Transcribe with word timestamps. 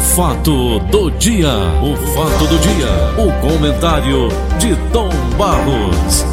fato 0.00 0.78
do 0.90 1.10
dia, 1.12 1.48
o 1.82 1.96
fato 2.14 2.46
do 2.46 2.58
dia, 2.58 2.88
o 3.18 3.32
comentário 3.40 4.28
de 4.58 4.74
Tom 4.92 5.08
Barros. 5.36 6.24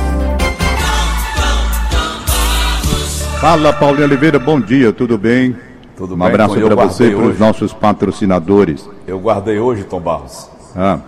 Fala, 3.39 3.73
Paulo 3.73 4.01
Oliveira, 4.01 4.39
bom 4.39 4.59
dia, 4.59 4.91
tudo 4.91 5.17
bem? 5.17 5.55
Tudo 5.95 6.15
um 6.15 6.17
bem, 6.17 6.27
abraço 6.27 6.59
para 6.59 6.75
você 6.75 7.07
e 7.11 7.15
para 7.15 7.25
os 7.25 7.39
nossos 7.39 7.73
patrocinadores. 7.73 8.89
Eu 9.07 9.19
guardei 9.19 9.59
hoje, 9.59 9.83
Tom 9.83 9.99
Barros, 9.99 10.49
Ah, 10.75 10.99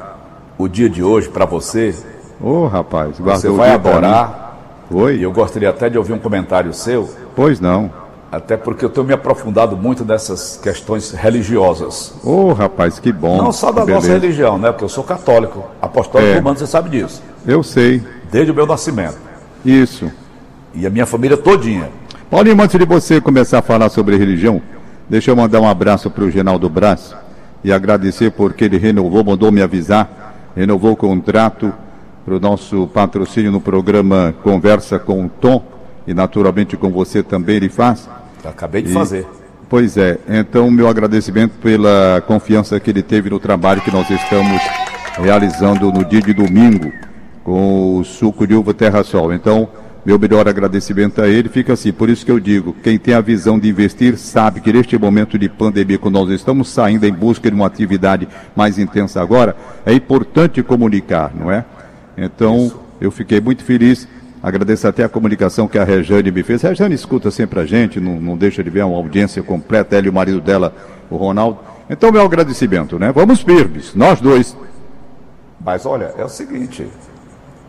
o 0.57 0.67
dia 0.67 0.89
de 0.89 1.03
hoje 1.03 1.29
para 1.29 1.45
você. 1.45 1.95
ô 2.41 2.67
rapaz, 2.67 3.17
Você 3.17 3.23
guardou 3.23 3.51
o 3.53 3.55
vai 3.57 3.71
adorar. 3.71 4.45
Oi? 4.89 5.17
E 5.17 5.23
eu 5.23 5.31
gostaria 5.31 5.69
até 5.69 5.89
de 5.89 5.97
ouvir 5.97 6.13
um 6.13 6.19
comentário 6.19 6.73
seu, 6.73 7.09
Pois 7.35 7.59
não. 7.59 7.91
Até 8.31 8.57
porque 8.57 8.83
eu 8.83 8.89
tenho 8.89 9.05
me 9.07 9.13
aprofundado 9.13 9.77
muito 9.77 10.03
nessas 10.03 10.57
questões 10.61 11.11
religiosas. 11.11 12.13
Ô 12.23 12.51
rapaz, 12.53 12.99
que 12.99 13.11
bom. 13.11 13.37
Não 13.37 13.51
só 13.51 13.71
da 13.71 13.85
nossa 13.85 14.07
religião, 14.07 14.57
né? 14.57 14.71
Porque 14.71 14.83
eu 14.85 14.89
sou 14.89 15.03
católico, 15.03 15.63
apostólico 15.81 16.31
É. 16.33 16.37
romano, 16.37 16.57
você 16.57 16.67
sabe 16.67 16.89
disso. 16.89 17.21
Eu 17.45 17.63
sei, 17.63 18.01
Desde 18.31 18.51
o 18.51 18.55
meu 18.55 18.65
nascimento. 18.67 19.17
isso. 19.63 20.11
E 20.73 20.85
a 20.85 20.89
minha 20.89 21.05
família 21.05 21.37
todinha. 21.37 21.89
Paulinho, 22.29 22.61
antes 22.61 22.77
de 22.77 22.85
você 22.85 23.21
começar 23.21 23.59
a 23.59 23.61
falar 23.61 23.89
sobre 23.89 24.17
religião, 24.17 24.61
deixa 25.09 25.31
eu 25.31 25.35
mandar 25.35 25.61
um 25.61 25.67
abraço 25.67 26.11
para 26.11 26.23
o 26.25 26.29
Genaldo 26.29 26.69
Braz 26.69 27.15
e 27.63 27.71
agradecer 27.71 28.31
porque 28.31 28.65
ele 28.65 28.77
renovou, 28.77 29.23
mandou 29.23 29.51
me 29.51 29.61
avisar, 29.61 30.35
renovou 30.55 30.91
o 30.91 30.95
contrato 30.95 31.73
para 32.25 32.35
o 32.35 32.39
nosso 32.39 32.87
patrocínio 32.93 33.51
no 33.51 33.61
programa 33.61 34.35
Conversa 34.43 34.99
com 34.99 35.25
o 35.25 35.29
Tom 35.29 35.63
e 36.07 36.13
naturalmente 36.13 36.77
com 36.77 36.89
você 36.89 37.21
também 37.21 37.57
ele 37.57 37.69
faz. 37.69 38.09
Acabei 38.43 38.81
de 38.81 38.89
E- 38.89 38.93
fazer. 38.93 39.27
Pois 39.69 39.97
é, 39.97 40.17
então 40.29 40.71
meu 40.71 40.87
agradecimento 40.87 41.55
pela 41.61 42.23
confiança 42.25 42.79
que 42.79 42.89
ele 42.89 43.03
teve 43.03 43.29
no 43.29 43.37
trabalho 43.37 43.81
que 43.81 43.91
nós 43.91 44.09
estamos 44.09 44.61
realizando 45.17 45.91
no 45.91 46.05
dia 46.05 46.21
de 46.21 46.33
domingo 46.33 46.89
com 47.43 47.97
o 47.97 48.03
suco 48.05 48.47
de 48.47 48.53
uva 48.53 48.73
Terra 48.73 49.03
Sol. 49.03 49.33
Então, 49.33 49.67
meu 50.05 50.17
melhor 50.17 50.47
agradecimento 50.47 51.21
a 51.21 51.27
ele 51.27 51.49
fica 51.49 51.73
assim, 51.73 51.91
por 51.91 52.09
isso 52.09 52.25
que 52.25 52.31
eu 52.31 52.39
digo, 52.39 52.73
quem 52.81 52.97
tem 52.97 53.13
a 53.13 53.19
visão 53.19 53.59
de 53.59 53.67
investir 53.67 54.17
sabe 54.17 54.61
que 54.61 54.71
neste 54.71 54.97
momento 54.97 55.37
de 55.37 55.49
pandemia, 55.49 55.97
quando 55.97 56.13
nós 56.15 56.29
estamos 56.29 56.69
saindo 56.69 57.05
em 57.05 57.11
busca 57.11 57.49
de 57.49 57.55
uma 57.55 57.65
atividade 57.67 58.25
mais 58.55 58.79
intensa 58.79 59.21
agora, 59.21 59.55
é 59.85 59.93
importante 59.93 60.63
comunicar, 60.63 61.33
não 61.35 61.51
é? 61.51 61.65
Então, 62.17 62.71
eu 63.01 63.11
fiquei 63.11 63.41
muito 63.41 63.63
feliz. 63.65 64.07
Agradeço 64.41 64.87
até 64.87 65.03
a 65.03 65.09
comunicação 65.09 65.67
que 65.67 65.77
a 65.79 65.83
Rejane 65.83 66.31
me 66.31 66.43
fez. 66.43 66.63
A 66.63 66.69
Rejane 66.69 66.93
escuta 66.95 67.31
sempre 67.31 67.59
a 67.59 67.65
gente, 67.65 67.99
não, 67.99 68.19
não 68.19 68.37
deixa 68.37 68.63
de 68.63 68.69
ver 68.69 68.83
uma 68.85 68.95
audiência 68.97 69.41
completa, 69.41 69.95
ela 69.95 70.05
e 70.05 70.09
o 70.09 70.13
marido 70.13 70.39
dela, 70.39 70.73
o 71.09 71.15
Ronaldo. 71.17 71.57
Então, 71.89 72.11
meu 72.11 72.21
agradecimento, 72.21 72.99
né? 72.99 73.11
Vamos 73.11 73.41
firmes, 73.41 73.93
nós 73.95 74.21
dois. 74.21 74.55
Mas 75.63 75.85
olha, 75.85 76.13
é 76.17 76.23
o 76.23 76.29
seguinte. 76.29 76.87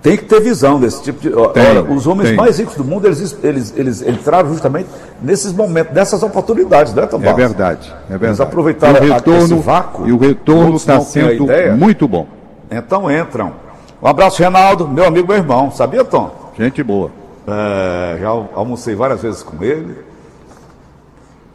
Tem 0.02 0.16
que 0.16 0.24
ter 0.27 0.41
visão 0.41 0.78
desse 0.78 1.02
tipo 1.02 1.20
de. 1.20 1.30
Tem, 1.52 1.66
olha, 1.66 1.83
os 1.83 2.06
homens 2.06 2.28
tem. 2.28 2.36
mais 2.36 2.58
ricos 2.58 2.77
do 2.77 2.84
mundo, 2.84 3.06
eles, 3.06 3.36
eles, 3.42 3.74
eles 3.77 4.02
entraram 4.02 4.48
justamente 4.48 4.89
nesses 5.20 5.52
momentos, 5.52 5.92
nessas 5.92 6.22
oportunidades, 6.22 6.94
né, 6.94 7.05
Tom 7.06 7.16
É 7.22 7.33
verdade, 7.33 7.92
é 8.06 8.11
verdade. 8.11 8.24
Eles 8.27 8.41
aproveitaram 8.41 9.05
E 9.05 9.08
o 9.08 9.12
a- 9.12 9.16
retorno, 9.16 9.42
esse 9.44 9.55
vácuo, 9.55 10.06
e 10.06 10.12
o 10.12 10.19
retorno 10.19 10.77
está 10.77 10.96
a 10.96 11.00
sendo 11.00 11.46
muito 11.77 12.06
bom. 12.06 12.27
Então 12.70 13.11
entram. 13.11 13.52
Um 14.00 14.06
abraço, 14.06 14.41
Renaldo, 14.41 14.86
meu 14.86 15.05
amigo, 15.05 15.27
meu 15.27 15.36
irmão. 15.36 15.72
Sabia, 15.72 16.05
Tom? 16.05 16.30
Gente 16.59 16.83
boa. 16.83 17.11
É, 17.47 18.19
já 18.20 18.28
al- 18.28 18.51
almocei 18.55 18.95
várias 18.95 19.23
vezes 19.23 19.42
com 19.42 19.62
ele. 19.62 19.97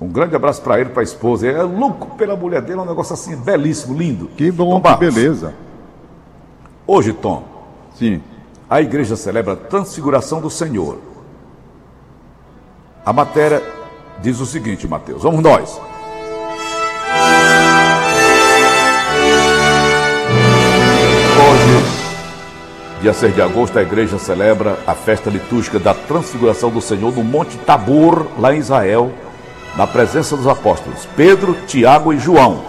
Um 0.01 0.07
grande 0.07 0.35
abraço 0.35 0.61
para 0.61 0.79
ele, 0.79 0.89
para 0.89 1.01
a 1.01 1.03
esposa. 1.03 1.47
Ele 1.47 1.59
é 1.59 1.63
louco 1.63 2.15
pela 2.15 2.35
mulher 2.35 2.61
dele, 2.61 2.79
é 2.79 2.81
um 2.81 2.85
negócio 2.85 3.13
assim 3.13 3.35
belíssimo, 3.35 3.97
lindo. 3.97 4.27
Que 4.35 4.51
bom, 4.51 4.81
que 4.81 4.95
beleza. 4.97 5.53
Hoje, 6.85 7.13
Tom, 7.13 7.43
Sim. 7.95 8.21
a 8.69 8.81
igreja 8.81 9.15
celebra 9.15 9.53
a 9.53 9.55
transfiguração 9.55 10.41
do 10.41 10.49
Senhor. 10.49 10.97
A 13.05 13.13
matéria 13.13 13.61
diz 14.21 14.39
o 14.39 14.45
seguinte, 14.45 14.87
Mateus. 14.87 15.23
Vamos 15.23 15.41
nós. 15.41 15.79
Dia 23.03 23.13
6 23.13 23.35
de 23.35 23.41
agosto, 23.41 23.77
a 23.77 23.81
igreja 23.81 24.17
celebra 24.17 24.79
a 24.87 24.93
festa 24.93 25.29
litúrgica 25.29 25.77
da 25.77 25.93
transfiguração 25.93 26.69
do 26.69 26.79
Senhor 26.79 27.13
no 27.13 27.21
Monte 27.21 27.57
Tabor, 27.57 28.27
lá 28.39 28.55
em 28.55 28.59
Israel, 28.59 29.11
na 29.75 29.85
presença 29.85 30.37
dos 30.37 30.47
apóstolos 30.47 31.05
Pedro, 31.13 31.53
Tiago 31.67 32.13
e 32.13 32.17
João. 32.17 32.63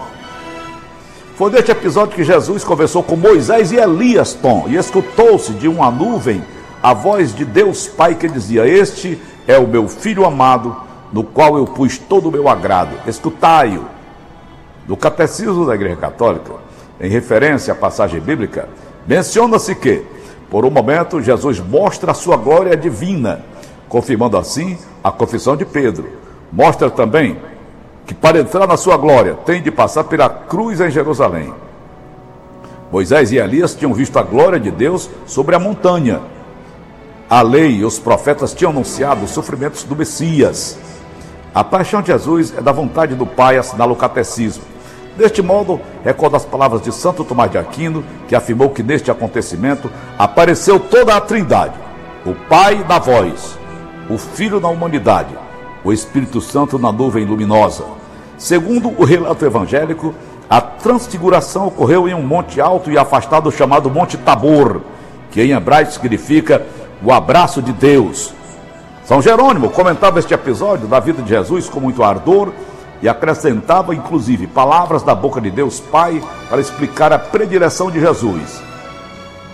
Foi 1.37 1.49
neste 1.51 1.71
episódio 1.71 2.13
que 2.13 2.23
Jesus 2.25 2.65
conversou 2.65 3.01
com 3.01 3.15
Moisés 3.15 3.71
e 3.71 3.77
Elias, 3.77 4.33
Tom, 4.33 4.65
e 4.67 4.75
escutou-se 4.75 5.53
de 5.53 5.69
uma 5.69 5.89
nuvem 5.89 6.43
a 6.83 6.93
voz 6.93 7.33
de 7.33 7.45
Deus 7.45 7.87
Pai 7.87 8.15
que 8.15 8.27
dizia: 8.27 8.67
Este 8.67 9.17
é 9.47 9.57
o 9.57 9.65
meu 9.65 9.87
filho 9.87 10.25
amado, 10.25 10.75
no 11.13 11.23
qual 11.23 11.57
eu 11.57 11.65
pus 11.65 11.97
todo 11.97 12.27
o 12.27 12.31
meu 12.31 12.49
agrado. 12.49 12.97
Escutai-o. 13.07 13.85
No 14.85 14.97
Catecismo 14.97 15.65
da 15.65 15.75
Igreja 15.75 15.95
Católica, 15.95 16.55
em 16.99 17.09
referência 17.09 17.71
à 17.71 17.75
passagem 17.75 18.19
bíblica, 18.19 18.67
menciona-se 19.07 19.73
que, 19.75 20.03
por 20.49 20.65
um 20.65 20.69
momento, 20.69 21.21
Jesus 21.21 21.59
mostra 21.59 22.11
a 22.11 22.15
sua 22.15 22.37
glória 22.37 22.75
divina, 22.77 23.43
confirmando 23.89 24.37
assim 24.37 24.77
a 25.03 25.11
confissão 25.11 25.55
de 25.55 25.65
Pedro. 25.65 26.07
Mostra 26.51 26.89
também 26.89 27.37
que 28.05 28.13
para 28.13 28.39
entrar 28.39 28.67
na 28.67 28.77
sua 28.77 28.97
glória 28.97 29.33
tem 29.45 29.61
de 29.61 29.71
passar 29.71 30.03
pela 30.03 30.29
cruz 30.29 30.79
em 30.79 30.91
Jerusalém. 30.91 31.53
Moisés 32.91 33.31
e 33.31 33.37
Elias 33.37 33.73
tinham 33.73 33.93
visto 33.93 34.17
a 34.19 34.23
glória 34.23 34.59
de 34.59 34.69
Deus 34.69 35.09
sobre 35.25 35.55
a 35.55 35.59
montanha. 35.59 36.21
A 37.27 37.41
lei 37.41 37.77
e 37.77 37.85
os 37.85 37.97
profetas 37.97 38.53
tinham 38.53 38.71
anunciado 38.71 39.25
os 39.25 39.31
sofrimentos 39.31 39.83
do 39.83 39.95
Messias. 39.95 40.77
A 41.53 41.63
paixão 41.63 42.01
de 42.01 42.07
Jesus 42.07 42.53
é 42.55 42.61
da 42.61 42.71
vontade 42.71 43.15
do 43.15 43.25
Pai, 43.25 43.57
assinala 43.57 43.91
o 43.91 43.95
catecismo. 43.95 44.63
Deste 45.17 45.41
modo, 45.41 45.79
recorda 46.03 46.35
as 46.37 46.45
palavras 46.45 46.81
de 46.81 46.91
Santo 46.91 47.23
Tomás 47.23 47.49
de 47.49 47.57
Aquino, 47.57 48.03
que 48.27 48.35
afirmou 48.35 48.69
que 48.69 48.83
neste 48.83 49.09
acontecimento 49.09 49.89
apareceu 50.19 50.79
toda 50.79 51.15
a 51.15 51.21
Trindade: 51.21 51.75
o 52.25 52.33
Pai 52.49 52.85
na 52.87 52.99
voz, 52.99 53.57
o 54.09 54.17
Filho 54.17 54.59
na 54.59 54.67
humanidade, 54.67 55.33
o 55.83 55.93
Espírito 55.93 56.41
Santo 56.41 56.77
na 56.77 56.91
nuvem 56.91 57.25
luminosa. 57.25 57.85
Segundo 58.37 58.89
o 58.89 59.05
relato 59.05 59.45
evangélico, 59.45 60.13
a 60.49 60.59
transfiguração 60.59 61.67
ocorreu 61.67 62.07
em 62.09 62.13
um 62.13 62.21
monte 62.21 62.59
alto 62.59 62.91
e 62.91 62.97
afastado 62.97 63.49
chamado 63.51 63.89
Monte 63.89 64.17
Tabor, 64.17 64.81
que 65.31 65.41
em 65.41 65.51
hebraico 65.51 65.93
significa 65.93 66.65
o 67.01 67.13
abraço 67.13 67.61
de 67.61 67.71
Deus. 67.71 68.33
São 69.05 69.21
Jerônimo 69.21 69.69
comentava 69.69 70.19
este 70.19 70.33
episódio 70.33 70.87
da 70.87 70.99
vida 70.99 71.21
de 71.21 71.29
Jesus 71.29 71.69
com 71.69 71.79
muito 71.79 72.03
ardor 72.03 72.51
e 73.01 73.09
acrescentava 73.09 73.93
inclusive 73.93 74.47
palavras 74.47 75.03
da 75.03 75.13
boca 75.13 75.41
de 75.41 75.51
Deus 75.51 75.79
Pai 75.79 76.21
para 76.49 76.61
explicar 76.61 77.11
a 77.11 77.19
predileção 77.19 77.91
de 77.91 77.99
Jesus. 77.99 78.61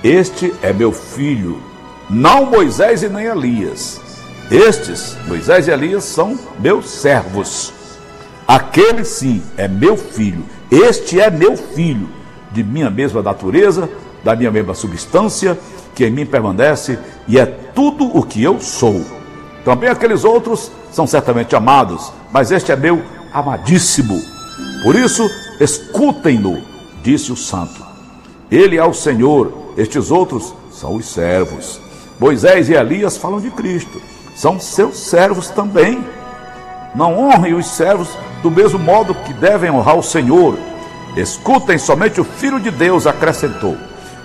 Este 0.04 0.54
é 0.62 0.74
meu 0.74 0.92
filho, 0.92 1.62
não 2.10 2.46
Moisés 2.46 3.04
e 3.04 3.10
nem 3.10 3.26
Elias. 3.26 4.02
Estes, 4.50 5.16
Moisés 5.28 5.68
e 5.68 5.72
Elias, 5.72 6.04
são 6.04 6.38
meus 6.60 6.90
servos. 6.90 7.72
Aquele 8.48 9.06
sim 9.06 9.42
é 9.56 9.68
meu 9.68 9.96
filho. 9.96 10.44
Este 10.70 11.22
é 11.22 11.30
meu 11.30 11.56
filho, 11.56 12.10
de 12.52 12.64
minha 12.64 12.90
mesma 12.90 13.22
natureza, 13.22 13.90
da 14.24 14.36
minha 14.36 14.52
mesma 14.52 14.74
substância, 14.74 15.58
que 15.96 16.06
em 16.06 16.12
mim 16.12 16.26
permanece 16.26 17.00
e 17.28 17.40
é 17.40 17.46
tudo 17.46 18.06
o 18.06 18.24
que 18.24 18.44
eu 18.44 18.60
sou. 18.60 19.06
Também 19.64 19.90
aqueles 19.90 20.24
outros 20.24 20.72
são 20.92 21.06
certamente 21.06 21.56
amados, 21.56 22.12
mas 22.32 22.52
este 22.52 22.72
é 22.72 22.76
meu 22.76 23.02
amadíssimo. 23.34 24.22
Por 24.84 24.96
isso, 24.96 25.30
escutem-no, 25.60 26.62
disse 27.04 27.32
o 27.32 27.36
santo. 27.36 27.86
Ele 28.50 28.78
é 28.78 28.84
o 28.84 28.94
Senhor, 28.94 29.74
estes 29.78 30.12
outros 30.12 30.54
são 30.72 30.96
os 30.96 31.06
servos. 31.06 31.80
Moisés 32.20 32.70
e 32.70 32.74
Elias 32.74 33.18
falam 33.18 33.40
de 33.40 33.50
Cristo, 33.52 34.02
são 34.36 34.60
seus 34.60 34.98
servos 34.98 35.50
também. 35.50 36.04
Não 36.94 37.18
honrem 37.18 37.54
os 37.54 37.68
servos 37.68 38.10
do 38.44 38.52
mesmo 38.52 38.78
modo 38.78 39.14
que 39.14 39.34
devem 39.34 39.72
honrar 39.72 39.98
o 39.98 40.04
Senhor. 40.04 40.58
Escutem 41.16 41.78
somente 41.78 42.20
o 42.20 42.24
Filho 42.26 42.60
de 42.60 42.72
Deus, 42.72 43.08
acrescentou. 43.08 43.78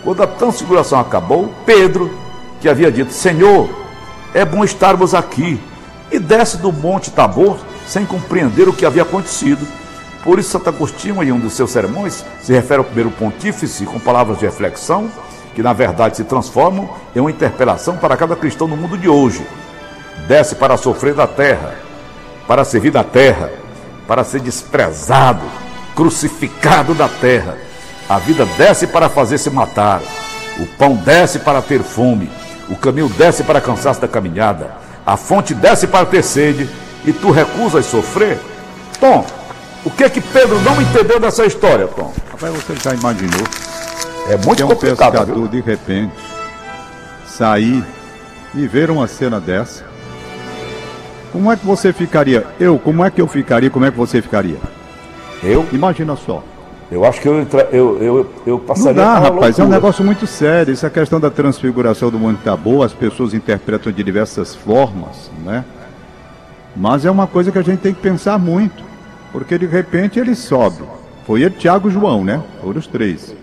Quando 0.03 0.23
a 0.23 0.27
transfiguração 0.27 1.01
acabou, 1.01 1.53
Pedro, 1.65 2.11
que 2.61 2.69
havia 2.69 2.91
dito: 2.91 3.13
Senhor, 3.13 3.69
é 4.35 4.45
bom 4.45 4.65
estarmos 4.65 5.15
aqui, 5.15 5.61
e 6.11 6.19
desce 6.19 6.59
do 6.59 6.73
monte 6.73 7.11
Tabor 7.11 7.57
sem 7.87 8.05
compreender 8.05 8.69
o 8.69 8.73
que 8.73 8.85
havia 8.85 9.03
acontecido. 9.03 9.67
Por 10.23 10.39
isso, 10.39 10.51
Santo 10.51 10.69
Agostinho, 10.69 11.23
em 11.23 11.31
um 11.31 11.39
dos 11.39 11.53
seus 11.53 11.71
sermões, 11.71 12.25
se 12.43 12.53
refere 12.53 12.79
ao 12.79 12.85
primeiro 12.85 13.11
pontífice 13.13 13.87
com 13.87 13.99
palavras 13.99 14.39
de 14.39 14.45
reflexão, 14.45 15.11
que 15.55 15.63
na 15.63 15.73
verdade 15.73 16.17
se 16.17 16.25
transformam 16.25 16.91
em 17.15 17.21
uma 17.21 17.31
interpelação 17.31 17.97
para 17.97 18.17
cada 18.17 18.37
cristão 18.37 18.67
no 18.67 18.77
mundo 18.77 18.99
de 18.99 19.09
hoje. 19.09 19.47
Desce 20.27 20.57
para 20.57 20.77
sofrer 20.77 21.15
da 21.15 21.27
terra, 21.27 21.75
para 22.47 22.65
servir 22.65 22.91
da 22.91 23.05
terra, 23.05 23.51
para 24.07 24.25
ser 24.25 24.41
desprezado, 24.41 25.43
crucificado 25.95 26.95
da 26.95 27.09
terra. 27.09 27.57
A 28.09 28.19
vida 28.19 28.47
desce 28.59 28.87
para 28.87 29.09
fazer-se 29.09 29.51
matar, 29.51 30.01
o 30.59 30.67
pão 30.79 30.95
desce 30.95 31.39
para 31.39 31.63
ter 31.63 31.83
fome, 31.83 32.31
o 32.69 32.77
caminho 32.77 33.09
desce 33.09 33.43
para 33.45 33.61
cansar-se 33.61 34.01
da 34.01 34.09
caminhada, 34.09 34.77
a 35.05 35.17
fonte 35.17 35.55
desce 35.55 35.87
para 35.87 36.07
ter 36.07 36.23
sede, 36.23 36.69
e 37.07 37.13
tu 37.13 37.31
recusas 37.31 37.87
sofrer? 37.87 38.39
Tom, 39.01 39.25
o 39.85 39.91
que 39.91 40.05
é 40.05 40.09
que 40.11 40.21
Pedro 40.21 40.59
não 40.61 40.81
entendeu 40.83 41.21
dessa 41.21 41.45
história, 41.47 41.87
Tom? 41.87 42.13
Rapaz, 42.33 42.53
você 42.55 42.75
já 42.83 42.95
imaginou? 42.95 43.47
É 44.29 44.37
muito 44.37 44.65
um 44.65 44.69
complicado. 44.69 45.13
pescador, 45.13 45.35
viu? 45.37 45.49
de 45.49 45.61
repente, 45.61 46.13
sair 47.27 47.85
e 48.55 48.67
ver 48.67 48.91
uma 48.91 49.07
cena 49.07 49.39
dessa. 49.41 49.85
Como 51.33 51.53
é 51.53 51.57
que 51.57 51.67
você 51.67 51.93
ficaria? 51.93 52.47
Eu, 52.59 52.79
como 52.79 53.05
é 53.05 53.11
que 53.11 53.21
eu 53.21 53.27
ficaria? 53.29 53.69
Como 53.71 53.85
é 53.85 53.91
que 53.91 53.97
você 53.97 54.23
ficaria? 54.23 54.57
Eu, 55.43 55.67
Imagina 55.71 56.17
só. 56.17 56.43
eu 56.91 57.05
acho 57.05 57.21
que 57.21 57.29
eu, 57.29 57.39
entra- 57.41 57.69
eu, 57.71 57.99
eu, 58.03 58.31
eu 58.47 58.55
Não 58.59 58.61
passaria 58.61 58.95
dá, 58.95 59.15
pela 59.21 59.29
rapaz, 59.35 59.59
é 59.59 59.63
um 59.63 59.67
loucura. 59.67 59.69
negócio 59.69 60.05
muito 60.05 60.27
sério. 60.27 60.73
Essa 60.73 60.89
questão 60.89 61.21
da 61.21 61.31
transfiguração 61.31 62.11
do 62.11 62.19
Monte 62.19 62.39
Tabor, 62.43 62.85
as 62.85 62.93
pessoas 62.95 63.35
interpretam 63.35 63.93
de 63.93 64.03
diversas 64.03 64.55
formas, 64.55 65.31
né? 65.45 65.63
Mas 66.77 67.05
é 67.05 67.11
uma 67.11 67.27
coisa 67.27 67.51
que 67.51 67.59
a 67.59 67.63
gente 67.63 67.81
tem 67.81 67.95
que 67.95 68.01
pensar 68.01 68.39
muito, 68.39 68.85
porque 69.33 69.57
de 69.57 69.67
repente 69.67 70.19
ele 70.19 70.35
sobe. 70.35 70.83
Foi 71.27 71.43
ele, 71.43 71.55
Tiago 71.55 71.89
e 71.89 71.93
João, 71.93 72.23
né? 72.23 72.43
Foram 72.61 72.79
os 72.79 72.87
três. 72.87 73.35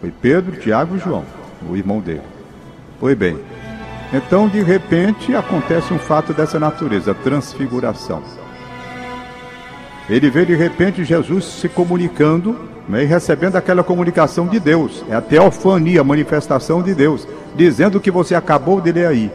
Foi 0.00 0.12
Pedro, 0.12 0.56
Tiago 0.60 0.96
e 0.96 0.98
João, 0.98 1.24
o 1.68 1.76
irmão 1.76 1.98
dele. 1.98 2.22
Foi 3.00 3.14
bem. 3.14 3.38
Então, 4.12 4.48
de 4.48 4.62
repente, 4.62 5.34
acontece 5.34 5.92
um 5.92 5.98
fato 5.98 6.32
dessa 6.32 6.58
natureza, 6.58 7.10
a 7.12 7.14
transfiguração. 7.14 8.22
Ele 10.08 10.30
vê 10.30 10.46
de 10.46 10.54
repente 10.54 11.04
Jesus 11.04 11.44
se 11.44 11.68
comunicando 11.68 12.56
né, 12.88 13.02
e 13.02 13.06
recebendo 13.06 13.56
aquela 13.56 13.84
comunicação 13.84 14.46
de 14.46 14.58
Deus. 14.58 15.04
É 15.10 15.14
a 15.14 15.20
teofania, 15.20 16.00
a 16.00 16.04
manifestação 16.04 16.82
de 16.82 16.94
Deus, 16.94 17.28
dizendo 17.54 17.98
o 17.98 18.00
que 18.00 18.10
você 18.10 18.34
acabou 18.34 18.80
de 18.80 18.90
ler 18.90 19.06
aí. 19.06 19.30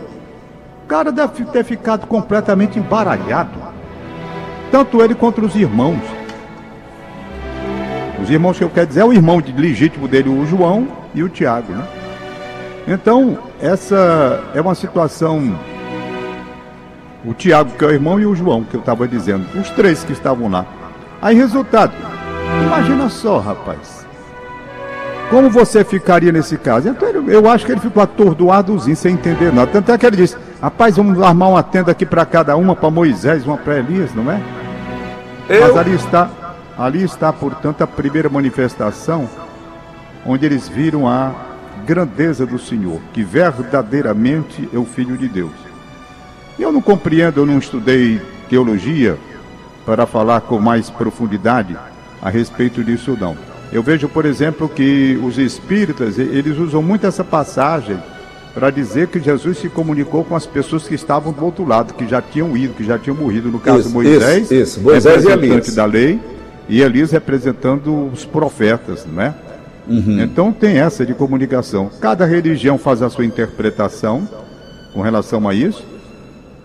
O 0.84 0.88
cara 0.88 1.12
deve 1.12 1.46
ter 1.46 1.64
ficado 1.64 2.06
completamente 2.08 2.78
embaralhado. 2.78 3.58
Tanto 4.72 5.02
ele 5.02 5.16
quanto 5.16 5.42
os 5.46 5.56
irmãos. 5.56 6.02
Os 8.22 8.30
irmãos 8.30 8.58
que 8.58 8.64
eu 8.64 8.70
quero 8.70 8.88
dizer 8.88 9.02
é 9.02 9.06
o 9.06 9.14
irmão 9.14 9.42
de- 9.42 9.52
legítimo 9.54 10.08
dele, 10.08 10.30
o 10.30 10.46
João 10.46 10.88
e 11.14 11.24
o 11.24 11.30
Tiago. 11.30 11.72
Né? 11.74 11.88
Então, 12.88 13.38
essa 13.62 14.42
é 14.54 14.62
uma 14.62 14.76
situação 14.76 15.58
o 17.26 17.34
Tiago, 17.34 17.72
que 17.78 17.86
é 17.86 17.88
o 17.88 17.92
irmão, 17.92 18.20
e 18.20 18.26
o 18.26 18.36
João, 18.36 18.64
que 18.66 18.76
eu 18.76 18.82
estava 18.82 19.08
dizendo. 19.08 19.46
Os 19.58 19.70
três 19.70 20.04
que 20.04 20.12
estavam 20.12 20.50
lá. 20.50 20.66
Aí, 21.22 21.34
resultado. 21.36 21.94
Imagina 22.68 23.08
só, 23.08 23.40
rapaz. 23.40 24.03
Como 25.30 25.50
você 25.50 25.84
ficaria 25.84 26.32
nesse 26.32 26.58
caso? 26.58 26.90
Então, 26.90 27.10
eu 27.28 27.50
acho 27.50 27.66
que 27.66 27.72
ele 27.72 27.82
ficou 27.82 28.04
atordoadozinho, 28.04 28.96
sem 28.96 29.16
entender 29.16 29.52
nada. 29.52 29.72
Tanto 29.72 29.92
é 29.92 29.98
que 29.98 30.06
ele 30.06 30.18
disse: 30.18 30.38
Rapaz, 30.62 30.96
vamos 30.96 31.22
armar 31.22 31.50
uma 31.50 31.64
tenda 31.64 31.92
aqui 31.92 32.06
para 32.06 32.26
cada 32.26 32.56
uma, 32.56 32.76
para 32.76 32.90
Moisés, 32.90 33.46
uma 33.46 33.58
para 33.58 33.80
Elias, 33.80 34.14
não 34.14 34.32
é? 34.32 34.40
Mas 35.50 35.60
Eu, 35.60 35.78
ali 35.78 35.96
está, 35.96 36.30
ali 36.78 37.04
está, 37.04 37.34
portanto, 37.34 37.82
a 37.82 37.88
primeira 37.88 38.30
manifestação 38.30 39.28
onde 40.26 40.46
eles 40.46 40.70
viram 40.70 41.08
a 41.08 41.34
grandeza 41.86 42.46
do 42.46 42.58
Senhor, 42.58 43.00
que 43.12 43.24
verdadeiramente 43.24 44.70
é 44.74 44.78
o 44.78 44.86
Filho 44.86 45.18
de 45.18 45.28
Deus. 45.28 45.52
Eu 46.58 46.72
não 46.72 46.82
compreendo, 46.82 47.42
eu 47.42 47.46
não 47.46 47.58
estudei 47.58 48.22
teologia 48.50 49.18
para 49.86 50.06
falar 50.06 50.42
com 50.42 50.60
mais 50.60 50.90
profundidade 50.90 51.76
a 52.22 52.30
respeito 52.30 52.84
disso 52.84 53.18
não. 53.20 53.36
Eu 53.74 53.82
vejo, 53.82 54.08
por 54.08 54.24
exemplo, 54.24 54.70
que 54.70 55.20
os 55.24 55.40
espíritas, 55.40 56.20
eles 56.20 56.60
usam 56.60 56.84
muito 56.84 57.08
essa 57.08 57.24
passagem 57.24 57.98
para 58.54 58.70
dizer 58.70 59.08
que 59.08 59.20
Jesus 59.20 59.58
se 59.58 59.68
comunicou 59.68 60.24
com 60.24 60.36
as 60.36 60.46
pessoas 60.46 60.88
que 60.88 60.94
estavam 60.94 61.34
do 61.34 61.44
outro 61.44 61.66
lado, 61.66 61.96
que 61.96 62.08
já 62.08 62.22
tinham 62.22 62.56
ido, 62.56 62.76
que 62.76 62.84
já 62.84 63.00
tinham 63.00 63.18
morrido. 63.18 63.50
No 63.50 63.60
caso, 63.60 63.80
Isso, 63.80 63.90
Moisés, 63.90 64.44
isso, 64.44 64.54
isso, 64.54 64.82
Moisés 64.82 65.26
representante 65.26 65.72
da 65.72 65.86
lei, 65.86 66.20
e 66.70 66.82
Elias 66.82 67.12
representando 67.12 68.12
os 68.14 68.24
profetas, 68.24 69.08
não 69.12 69.24
é? 69.24 69.34
Então 70.22 70.54
tem 70.54 70.78
essa 70.78 71.04
de 71.04 71.16
comunicação. 71.16 71.90
Cada 72.00 72.26
religião 72.26 72.78
faz 72.78 73.02
a 73.02 73.10
sua 73.10 73.26
interpretação 73.26 74.30
com 74.94 75.02
relação 75.02 75.50
a 75.50 75.54
isso. 75.54 75.84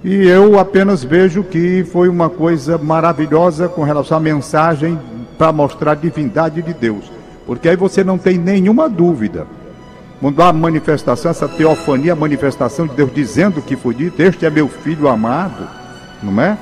E 0.05 0.29
eu 0.29 0.59
apenas 0.59 1.03
vejo 1.03 1.43
que 1.43 1.85
foi 1.91 2.09
uma 2.09 2.29
coisa 2.29 2.77
maravilhosa 2.77 3.67
com 3.67 3.83
relação 3.83 4.19
à 4.19 4.21
mensagem 4.21 4.97
para 5.39 5.53
mostrar 5.53 5.93
a 5.93 5.95
divindade 5.95 6.61
de 6.61 6.75
Deus. 6.75 7.11
Porque 7.47 7.69
aí 7.69 7.77
você 7.77 8.05
não 8.05 8.19
tem 8.19 8.37
nenhuma 8.37 8.89
dúvida. 8.89 9.47
Quando 10.21 10.43
há 10.43 10.53
manifestação, 10.53 11.31
essa 11.31 11.49
teofania, 11.49 12.13
a 12.13 12.17
manifestação 12.17 12.87
de 12.87 12.95
Deus 12.95 13.11
dizendo 13.15 13.61
o 13.61 13.63
que 13.63 13.77
foi 13.77 13.95
dito, 13.95 14.21
este 14.21 14.45
é 14.45 14.51
meu 14.51 14.69
filho 14.69 15.09
amado, 15.09 15.69
não 16.23 16.43
é? 16.43 16.59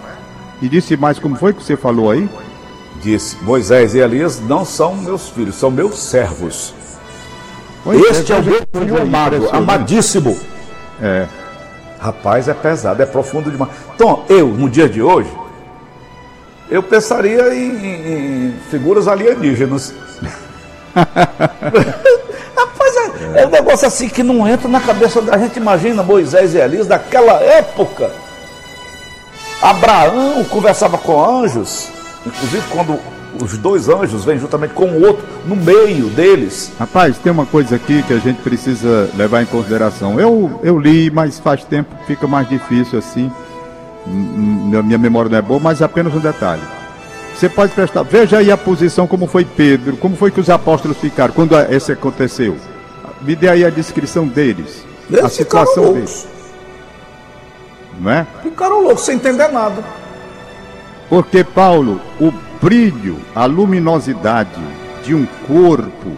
E 0.60 0.68
disse 0.68 0.96
mais 0.96 1.18
como 1.18 1.36
foi 1.36 1.54
que 1.54 1.62
você 1.62 1.76
falou 1.76 2.10
aí? 2.10 2.28
disse, 3.02 3.36
Moisés 3.42 3.94
e 3.94 3.98
Elias 3.98 4.40
não 4.40 4.64
são 4.64 4.94
meus 4.94 5.28
filhos, 5.28 5.54
são 5.54 5.70
meus 5.70 5.98
servos. 5.98 6.74
Pois 7.84 8.00
este 8.10 8.32
é 8.32 8.38
o 8.38 8.42
veja 8.42 8.66
meu 8.72 8.82
filho 8.82 9.02
amado, 9.02 9.48
amadíssimo. 9.50 10.36
É. 11.00 11.26
Rapaz, 12.00 12.48
é 12.48 12.54
pesado, 12.54 13.02
é 13.02 13.06
profundo 13.06 13.50
demais. 13.50 13.70
Então, 13.94 14.24
eu, 14.28 14.48
no 14.48 14.68
dia 14.68 14.88
de 14.88 15.00
hoje, 15.00 15.30
eu 16.70 16.82
pensaria 16.82 17.54
em, 17.54 17.68
em- 17.70 18.46
em 18.48 18.54
figuras 18.70 19.06
alienígenas. 19.08 19.94
Rapaz, 22.56 22.96
é, 22.96 23.42
é 23.42 23.46
um 23.46 23.50
negócio 23.50 23.86
assim 23.86 24.08
que 24.08 24.22
não 24.22 24.46
entra 24.48 24.68
na 24.68 24.80
cabeça 24.80 25.20
da 25.20 25.36
gente. 25.38 25.58
Imagina 25.58 26.02
Moisés 26.02 26.54
e 26.54 26.58
Elias 26.58 26.86
daquela 26.86 27.34
época. 27.42 28.10
Abraão 29.60 30.44
conversava 30.44 30.98
com 30.98 31.22
anjos, 31.42 31.88
inclusive 32.26 32.62
quando 32.70 32.98
os 33.42 33.56
dois 33.58 33.88
anjos 33.88 34.24
vêm 34.24 34.38
juntamente 34.38 34.74
com 34.74 34.84
o 34.86 35.02
outro 35.06 35.24
no 35.46 35.56
meio 35.56 36.08
deles. 36.08 36.70
Rapaz, 36.78 37.16
tem 37.18 37.32
uma 37.32 37.46
coisa 37.46 37.76
aqui 37.76 38.02
que 38.02 38.12
a 38.12 38.18
gente 38.18 38.40
precisa 38.42 39.10
levar 39.14 39.42
em 39.42 39.46
consideração. 39.46 40.18
Eu, 40.20 40.60
eu 40.62 40.78
li, 40.78 41.10
mas 41.10 41.38
faz 41.38 41.64
tempo 41.64 41.94
que 41.96 42.06
fica 42.06 42.26
mais 42.26 42.48
difícil 42.48 42.98
assim. 42.98 43.30
Minha 44.06 44.98
memória 44.98 45.30
não 45.30 45.38
é 45.38 45.42
boa, 45.42 45.58
mas 45.60 45.82
apenas 45.82 46.14
um 46.14 46.20
detalhe. 46.20 46.62
Você 47.34 47.48
pode 47.48 47.72
prestar. 47.72 48.02
Veja 48.02 48.38
aí 48.38 48.50
a 48.50 48.56
posição, 48.56 49.06
como 49.06 49.26
foi 49.26 49.44
Pedro, 49.44 49.96
como 49.96 50.16
foi 50.16 50.30
que 50.30 50.40
os 50.40 50.48
apóstolos 50.48 50.96
ficaram 50.98 51.34
quando 51.34 51.54
a- 51.56 51.64
esse 51.70 51.92
aconteceu. 51.92 52.56
Me 53.20 53.34
dê 53.36 53.48
aí 53.48 53.64
a 53.64 53.70
descrição 53.70 54.26
deles. 54.26 54.84
a 55.12 55.18
Eles 55.18 55.36
ficaram 55.36 55.66
situação 55.66 55.92
deles. 55.92 56.26
Não 58.00 58.10
é? 58.10 58.26
Ficaram 58.42 58.82
loucos 58.82 59.04
sem 59.04 59.16
entender 59.16 59.48
nada. 59.48 59.82
Porque, 61.08 61.44
Paulo, 61.44 62.00
o 62.20 62.32
brilho, 62.60 63.18
a 63.34 63.44
luminosidade 63.46 64.60
de 65.04 65.14
um 65.14 65.26
corpo 65.46 66.12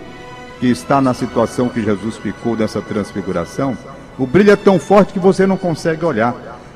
que 0.61 0.67
está 0.69 1.01
na 1.01 1.13
situação 1.15 1.69
que 1.69 1.83
Jesus 1.83 2.17
ficou 2.17 2.57
dessa 2.57 2.81
transfiguração, 2.81 3.77
o 4.19 4.27
brilho 4.27 4.53
é 4.53 4.57
tão 4.57 4.79
forte 4.79 5.13
que 5.13 5.19
você 5.19 5.47
não 5.47 5.57
consegue 5.57 6.05
olhar. 6.05 6.35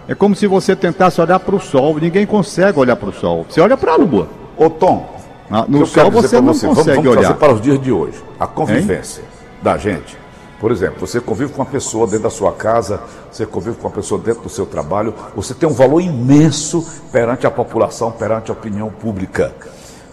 É 0.09 0.15
como 0.15 0.35
se 0.35 0.47
você 0.47 0.75
tentasse 0.75 1.21
olhar 1.21 1.39
para 1.39 1.55
o 1.55 1.61
sol, 1.61 1.97
ninguém 1.99 2.27
consegue 2.27 2.79
olhar 2.79 2.97
para 2.97 3.09
o 3.09 3.13
sol. 3.13 3.47
Você 3.49 3.61
olha 3.61 3.77
para 3.77 3.93
a 3.93 3.97
lua. 3.97 4.29
Ô 4.57 4.69
Tom, 4.69 5.11
Ah, 5.51 5.65
No 5.69 5.85
sol 5.87 6.11
você 6.11 6.41
não 6.41 6.55
você, 6.55 6.67
consegue 6.67 6.97
vamos, 6.97 7.05
vamos 7.05 7.19
olhar. 7.19 7.35
para 7.35 7.53
os 7.53 7.61
dias 7.61 7.81
de 7.81 7.93
hoje. 7.93 8.23
A 8.41 8.47
convivência 8.47 9.23
da 9.63 9.77
gente. 9.77 10.17
Por 10.59 10.71
exemplo, 10.71 11.07
você 11.07 11.21
convive 11.21 11.53
com 11.53 11.61
uma 11.61 11.67
pessoa 11.71 12.07
dentro 12.07 12.23
da 12.23 12.31
sua 12.31 12.53
casa, 12.53 13.01
você 13.31 13.45
convive 13.45 13.77
com 13.77 13.87
uma 13.89 13.95
pessoa 13.95 14.21
dentro 14.21 14.43
do 14.45 14.49
seu 14.49 14.65
trabalho, 14.65 15.13
você 15.35 15.53
tem 15.55 15.69
um 15.69 15.73
valor 15.73 16.01
imenso 16.01 16.87
perante 17.11 17.47
a 17.47 17.51
população, 17.51 18.13
perante 18.13 18.51
a 18.51 18.55
opinião 18.55 18.89
pública. 18.89 19.53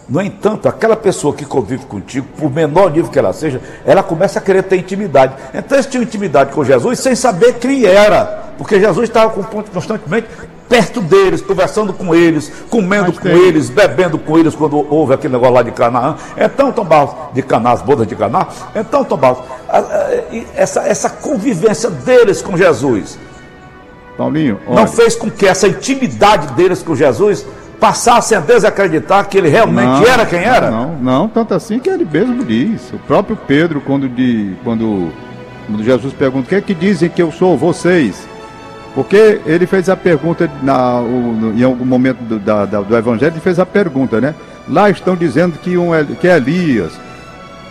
No 0.09 0.19
entanto, 0.21 0.67
aquela 0.67 0.95
pessoa 0.95 1.33
que 1.35 1.45
convive 1.45 1.85
contigo, 1.85 2.25
por 2.35 2.51
menor 2.51 2.89
nível 2.91 3.11
que 3.11 3.19
ela 3.19 3.31
seja, 3.31 3.61
ela 3.85 4.01
começa 4.01 4.39
a 4.39 4.41
querer 4.41 4.63
ter 4.63 4.77
intimidade. 4.77 5.35
Então 5.53 5.77
eles 5.77 5.85
tinham 5.85 6.01
intimidade 6.03 6.51
com 6.51 6.63
Jesus 6.63 6.99
sem 6.99 7.13
saber 7.15 7.53
quem 7.59 7.85
era, 7.85 8.53
porque 8.57 8.79
Jesus 8.79 9.07
estava 9.07 9.29
constantemente 9.71 10.27
perto 10.67 10.99
deles, 11.01 11.41
conversando 11.41 11.93
com 11.93 12.13
eles, 12.15 12.51
comendo 12.71 13.07
Mas 13.09 13.17
com 13.19 13.23
tem- 13.29 13.37
eles, 13.37 13.69
bebendo 13.69 14.17
com 14.17 14.37
eles 14.37 14.55
quando 14.55 14.77
houve 14.91 15.13
aquele 15.13 15.33
negócio 15.33 15.53
lá 15.53 15.61
de 15.63 15.71
Canaã. 15.71 16.15
Então, 16.37 16.71
Tom 16.71 16.85
Barros, 16.85 17.15
de 17.33 17.41
Caná, 17.43 17.71
as 17.71 17.81
bodas 17.83 18.07
de 18.07 18.15
Caná. 18.15 18.47
Então, 18.75 19.03
Tom 19.03 19.17
Barros, 19.17 19.39
a- 19.67 19.77
a- 19.79 20.13
e 20.31 20.45
essa, 20.55 20.81
essa 20.87 21.09
convivência 21.09 21.89
deles 21.89 22.41
com 22.41 22.55
Jesus 22.57 23.17
Paulinho, 24.17 24.59
não 24.67 24.73
olha, 24.77 24.87
fez 24.87 25.15
com 25.15 25.29
que 25.31 25.47
essa 25.47 25.67
intimidade 25.67 26.47
deles 26.53 26.83
com 26.83 26.93
Jesus 26.95 27.45
passassem 27.79 28.37
a 28.37 28.41
desacreditar 28.41 29.27
que 29.27 29.37
ele 29.37 29.49
realmente 29.49 29.85
Não, 30.01 30.07
era 30.07 30.25
quem 30.25 30.39
era? 30.39 30.69
Não, 30.69 30.95
não, 30.95 31.27
tanto 31.27 31.53
assim 31.53 31.79
que 31.79 31.89
ele 31.89 32.05
mesmo 32.11 32.43
diz. 32.43 32.91
O 32.93 32.99
próprio 32.99 33.35
Pedro, 33.47 33.79
quando, 33.81 34.07
de, 34.09 34.53
quando, 34.63 35.11
quando 35.67 35.83
Jesus 35.83 36.13
pergunta, 36.13 36.45
o 36.45 36.49
que 36.49 36.55
é 36.55 36.61
que 36.61 36.73
dizem 36.73 37.09
que 37.09 37.21
eu 37.21 37.31
sou, 37.31 37.57
vocês? 37.57 38.27
Porque 38.95 39.39
ele 39.45 39.65
fez 39.65 39.87
a 39.87 39.95
pergunta, 39.95 40.49
na, 40.63 40.99
o- 40.99 41.53
em 41.55 41.63
algum 41.63 41.85
momento 41.85 42.17
do, 42.19 42.39
da- 42.39 42.65
da- 42.65 42.81
do 42.81 42.97
Evangelho, 42.97 43.33
ele 43.33 43.39
fez 43.39 43.59
a 43.59 43.65
pergunta, 43.65 44.19
né? 44.19 44.33
Lá 44.67 44.89
estão 44.89 45.15
dizendo 45.15 45.57
que, 45.59 45.77
um, 45.77 45.91
que 46.19 46.27
é 46.27 46.35
Elias, 46.37 46.91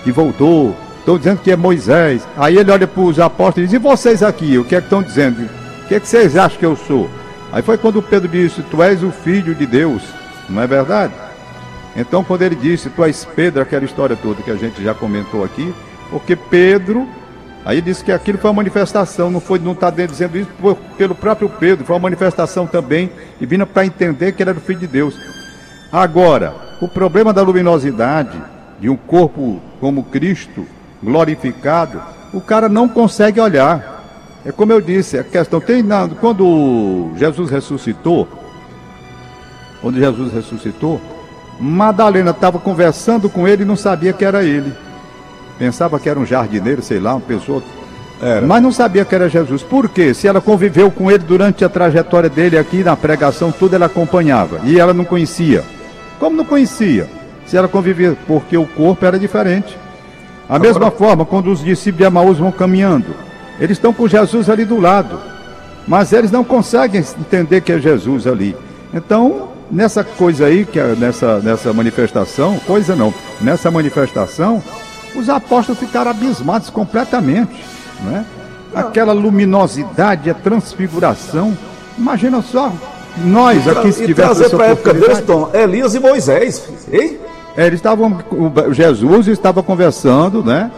que 0.04 0.10
voltou. 0.12 0.74
Estão 1.00 1.18
dizendo 1.18 1.38
que 1.42 1.50
é 1.50 1.56
Moisés. 1.56 2.26
Aí 2.36 2.56
ele 2.56 2.70
olha 2.70 2.86
para 2.86 3.02
os 3.02 3.18
apóstolos 3.18 3.68
e 3.68 3.72
diz: 3.72 3.72
E 3.74 3.78
vocês 3.82 4.22
aqui, 4.22 4.56
o 4.58 4.64
que 4.64 4.74
é 4.76 4.80
que 4.80 4.86
estão 4.86 5.02
dizendo? 5.02 5.42
O 5.84 5.88
que 5.88 5.94
é 5.96 6.00
que 6.00 6.06
vocês 6.08 6.36
acham 6.36 6.58
que 6.58 6.66
eu 6.66 6.76
sou? 6.76 7.08
Aí 7.52 7.62
foi 7.62 7.78
quando 7.78 8.02
Pedro 8.02 8.28
disse: 8.28 8.62
Tu 8.62 8.82
és 8.82 9.02
o 9.02 9.10
filho 9.10 9.54
de 9.54 9.66
Deus. 9.66 10.02
Não 10.48 10.62
é 10.62 10.66
verdade? 10.66 11.12
Então, 11.96 12.22
quando 12.22 12.42
ele 12.42 12.54
disse: 12.54 12.90
Tu 12.90 13.04
és 13.04 13.24
Pedro, 13.24 13.62
aquela 13.62 13.84
história 13.84 14.16
toda 14.16 14.42
que 14.42 14.50
a 14.50 14.56
gente 14.56 14.82
já 14.82 14.94
comentou 14.94 15.44
aqui, 15.44 15.72
porque 16.10 16.36
Pedro 16.36 17.06
Aí 17.68 17.82
disse 17.82 18.02
que 18.02 18.10
aquilo 18.10 18.38
foi 18.38 18.48
uma 18.48 18.56
manifestação, 18.56 19.30
não 19.30 19.40
foi, 19.40 19.58
não 19.58 19.72
está 19.72 19.90
dizendo 19.90 20.38
isso 20.38 20.48
pelo 20.96 21.14
próprio 21.14 21.50
Pedro, 21.50 21.84
foi 21.84 21.96
uma 21.96 22.02
manifestação 22.02 22.66
também, 22.66 23.10
e 23.38 23.44
vindo 23.44 23.66
para 23.66 23.84
entender 23.84 24.32
que 24.32 24.42
ele 24.42 24.48
era 24.48 24.58
o 24.58 24.62
filho 24.62 24.78
de 24.78 24.86
Deus. 24.86 25.14
Agora, 25.92 26.54
o 26.80 26.88
problema 26.88 27.30
da 27.30 27.42
luminosidade 27.42 28.40
de 28.80 28.88
um 28.88 28.96
corpo 28.96 29.60
como 29.80 30.04
Cristo, 30.04 30.66
glorificado, 31.02 32.00
o 32.32 32.40
cara 32.40 32.70
não 32.70 32.88
consegue 32.88 33.38
olhar. 33.38 33.97
É 34.44 34.52
como 34.52 34.72
eu 34.72 34.80
disse, 34.80 35.18
a 35.18 35.24
questão 35.24 35.60
tem 35.60 35.84
quando 36.20 37.10
Jesus 37.16 37.50
ressuscitou, 37.50 38.28
quando 39.80 39.98
Jesus 39.98 40.32
ressuscitou, 40.32 41.00
Madalena 41.58 42.30
estava 42.30 42.58
conversando 42.58 43.28
com 43.28 43.46
ele 43.46 43.62
e 43.62 43.66
não 43.66 43.76
sabia 43.76 44.12
que 44.12 44.24
era 44.24 44.44
ele. 44.44 44.72
Pensava 45.58 45.98
que 45.98 46.08
era 46.08 46.18
um 46.18 46.24
jardineiro, 46.24 46.80
sei 46.82 47.00
lá, 47.00 47.14
uma 47.14 47.20
pessoa. 47.20 47.62
Era. 48.22 48.46
Mas 48.46 48.62
não 48.62 48.72
sabia 48.72 49.04
que 49.04 49.14
era 49.14 49.28
Jesus. 49.28 49.62
Por 49.62 49.88
quê? 49.88 50.14
Se 50.14 50.28
ela 50.28 50.40
conviveu 50.40 50.90
com 50.90 51.10
ele 51.10 51.24
durante 51.24 51.64
a 51.64 51.68
trajetória 51.68 52.28
dele 52.30 52.56
aqui 52.56 52.84
na 52.84 52.96
pregação, 52.96 53.50
tudo 53.50 53.74
ela 53.74 53.86
acompanhava. 53.86 54.60
E 54.64 54.78
ela 54.78 54.94
não 54.94 55.04
conhecia. 55.04 55.64
Como 56.18 56.36
não 56.36 56.44
conhecia? 56.44 57.08
Se 57.44 57.56
ela 57.56 57.66
convivia, 57.66 58.16
porque 58.26 58.56
o 58.56 58.66
corpo 58.66 59.04
era 59.04 59.18
diferente. 59.18 59.76
A 60.48 60.56
Agora... 60.56 60.70
mesma 60.70 60.90
forma, 60.90 61.24
quando 61.24 61.50
os 61.50 61.62
discípulos 61.62 61.98
de 61.98 62.04
Amaús 62.04 62.38
vão 62.38 62.52
caminhando, 62.52 63.14
eles 63.60 63.76
estão 63.76 63.92
com 63.92 64.06
Jesus 64.06 64.48
ali 64.48 64.64
do 64.64 64.80
lado. 64.80 65.18
Mas 65.86 66.12
eles 66.12 66.30
não 66.30 66.44
conseguem 66.44 67.00
entender 67.18 67.60
que 67.62 67.72
é 67.72 67.78
Jesus 67.78 68.26
ali. 68.26 68.54
Então, 68.92 69.48
nessa 69.70 70.04
coisa 70.04 70.46
aí, 70.46 70.64
que 70.64 70.78
é 70.78 70.94
nessa, 70.94 71.40
nessa 71.40 71.72
manifestação, 71.72 72.58
coisa 72.66 72.94
não, 72.94 73.12
nessa 73.40 73.70
manifestação, 73.70 74.62
os 75.14 75.28
apóstolos 75.28 75.78
ficaram 75.78 76.10
abismados 76.10 76.70
completamente. 76.70 77.64
Né? 78.02 78.24
Aquela 78.74 79.12
luminosidade, 79.12 80.30
a 80.30 80.34
transfiguração. 80.34 81.56
Imagina 81.96 82.42
só, 82.42 82.72
nós 83.24 83.66
aqui 83.66 83.92
se 83.92 84.14
para 84.14 84.30
a 84.30 84.66
época 84.68 84.94
deles, 84.94 85.20
Tom, 85.22 85.50
Elias 85.52 85.94
e 85.94 86.00
Moisés. 86.00 86.68
Hein? 86.92 87.18
É, 87.56 87.66
eles 87.66 87.78
estavam, 87.78 88.18
Jesus 88.70 89.26
estava 89.26 89.62
conversando, 89.62 90.44
né? 90.44 90.70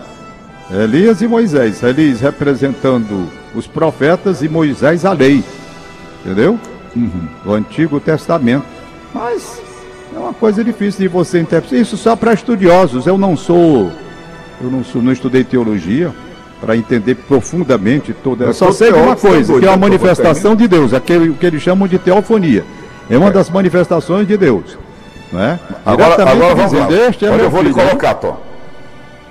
Elias 0.72 1.20
e 1.20 1.28
Moisés. 1.28 1.82
Elias 1.82 2.20
representando 2.20 3.28
os 3.54 3.66
profetas 3.66 4.42
e 4.42 4.48
Moisés 4.48 5.04
a 5.04 5.12
lei. 5.12 5.42
Entendeu? 6.24 6.58
Uhum. 6.94 7.28
O 7.44 7.52
Antigo 7.52 7.98
Testamento. 7.98 8.66
Mas 9.12 9.60
é 10.14 10.18
uma 10.18 10.32
coisa 10.32 10.62
difícil 10.62 11.00
de 11.00 11.08
você 11.08 11.40
interpretar. 11.40 11.80
Isso 11.80 11.96
só 11.96 12.14
para 12.14 12.32
estudiosos. 12.32 13.06
Eu 13.06 13.18
não 13.18 13.36
sou 13.36 13.90
eu 14.60 14.70
não, 14.70 14.84
sou, 14.84 15.02
não 15.02 15.10
estudei 15.10 15.42
teologia 15.42 16.12
para 16.60 16.76
entender 16.76 17.14
profundamente 17.14 18.12
toda. 18.12 18.44
Eu 18.44 18.52
só 18.52 18.70
sei 18.70 18.92
uma 18.92 19.16
coisa, 19.16 19.58
que 19.58 19.64
é 19.64 19.72
a 19.72 19.76
manifestação 19.76 20.54
de 20.54 20.68
Deus, 20.68 20.92
aquele 20.92 21.32
que 21.32 21.46
eles 21.46 21.62
chamam 21.62 21.88
de 21.88 21.98
teofonia. 21.98 22.64
É 23.08 23.16
uma 23.16 23.28
é. 23.28 23.32
das 23.32 23.48
manifestações 23.48 24.28
de 24.28 24.36
Deus. 24.36 24.78
Né? 25.32 25.58
Agora, 25.86 26.30
agora 26.30 26.54
vamos 26.54 26.72
lá. 26.72 26.92
Este 26.92 27.24
é 27.24 27.30
Onde 27.30 27.44
eu 27.44 27.50
vou 27.50 27.60
filho, 27.62 27.74
lhe 27.74 27.82
colocar, 27.82 28.14
Tom? 28.14 28.38